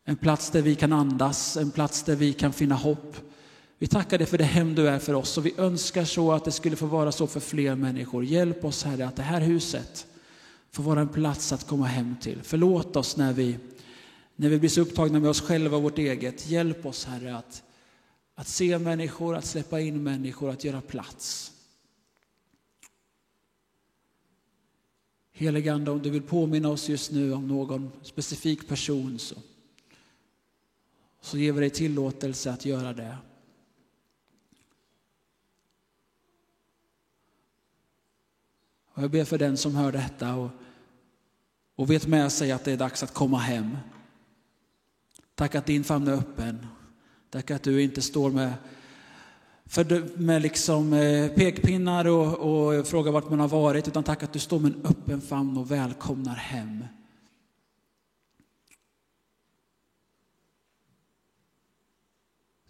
En 0.05 0.17
plats 0.17 0.51
där 0.51 0.63
vi 0.63 0.75
kan 0.75 0.93
andas, 0.93 1.57
en 1.57 1.71
plats 1.71 2.03
där 2.03 2.17
vi 2.17 2.33
kan 2.33 2.53
finna 2.53 2.75
hopp. 2.75 3.17
Vi 3.79 3.87
tackar 3.87 4.19
dig 4.19 4.27
för 4.27 4.39
det 4.39 4.45
hem 4.45 4.75
du 4.75 4.89
är 4.89 4.99
för 4.99 5.15
oss 5.15 5.39
och 5.39 5.47
vi 5.47 5.55
önskar 5.59 6.05
så 6.05 6.33
att 6.33 6.45
det 6.45 6.53
skulle 6.53 6.77
få 6.77 6.87
vara 6.87 7.13
så 7.13 7.27
för 7.27 7.41
fler 7.41 7.75
människor. 7.75 8.25
Hjälp 8.25 8.65
oss 8.65 8.85
Herre 8.85 9.07
att 9.07 9.17
det 9.17 9.23
här 9.23 9.41
huset 9.41 10.07
får 10.71 10.83
vara 10.83 11.01
en 11.01 11.09
plats 11.09 11.53
att 11.53 11.67
komma 11.67 11.87
hem 11.87 12.17
till. 12.21 12.39
Förlåt 12.43 12.97
oss 12.97 13.17
när 13.17 13.33
vi, 13.33 13.59
när 14.37 14.49
vi 14.49 14.59
blir 14.59 14.71
så 14.71 14.81
upptagna 14.81 15.21
med 15.21 15.31
oss 15.31 15.41
själva 15.41 15.77
och 15.77 15.83
vårt 15.83 15.99
eget. 15.99 16.47
Hjälp 16.47 16.87
oss 16.87 17.05
Herre 17.05 17.37
att, 17.37 17.63
att 18.35 18.49
se 18.49 18.79
människor, 18.79 19.37
att 19.37 19.45
släppa 19.45 19.81
in 19.81 20.03
människor, 20.03 20.51
att 20.51 20.65
göra 20.65 20.81
plats. 20.81 21.53
Heligande, 25.33 25.91
om 25.91 26.03
du 26.03 26.11
vill 26.11 26.23
påminna 26.23 26.69
oss 26.69 26.89
just 26.89 27.13
nu 27.13 27.33
om 27.33 27.49
någon 27.49 27.91
specifik 28.03 28.69
person 28.69 29.19
så, 29.19 29.35
så 31.21 31.39
ger 31.39 31.53
vi 31.53 31.61
dig 31.61 31.71
tillåtelse 31.71 32.53
att 32.53 32.65
göra 32.65 32.93
det. 32.93 33.17
Och 38.97 39.03
jag 39.03 39.11
ber 39.11 39.25
för 39.25 39.39
den 39.39 39.57
som 39.57 39.75
hör 39.75 39.93
detta 39.93 40.35
och, 40.35 40.51
och 41.77 41.91
vet 41.91 42.07
med 42.07 42.33
sig 42.33 42.53
att 42.53 42.65
det 42.65 42.73
är 42.73 42.77
dags 42.77 43.03
att 43.03 43.15
komma 43.15 43.39
hem. 43.39 43.79
Tack 45.35 45.55
att 45.55 45.67
din 45.67 45.85
famn 45.85 46.09
är 46.09 46.13
öppen. 46.13 46.67
Tack 47.31 47.51
att 47.51 47.63
du 47.63 47.83
inte 47.83 48.03
står 48.03 48.31
med, 48.31 48.53
för, 49.67 50.19
med 50.19 50.43
liksom 50.43 50.93
eh, 50.93 51.29
pekpinnar 51.29 52.05
och, 52.05 52.39
och 52.39 52.87
frågar 52.87 53.13
vart 53.13 53.31
man 53.31 53.41
har 53.41 53.49
varit, 53.49 53.89
utan 53.89 54.05
tack 54.05 54.23
att 54.23 54.33
du 54.33 54.39
står 54.39 54.59
med 54.61 54.73
en 54.73 54.87
öppen 54.87 55.21
famn 55.21 55.57
och 55.57 55.71
välkomnar 55.71 56.35
hem. 56.35 56.85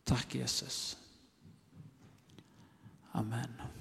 Tack 0.05 0.35
Jesus. 0.35 0.97
Amen. 3.13 3.76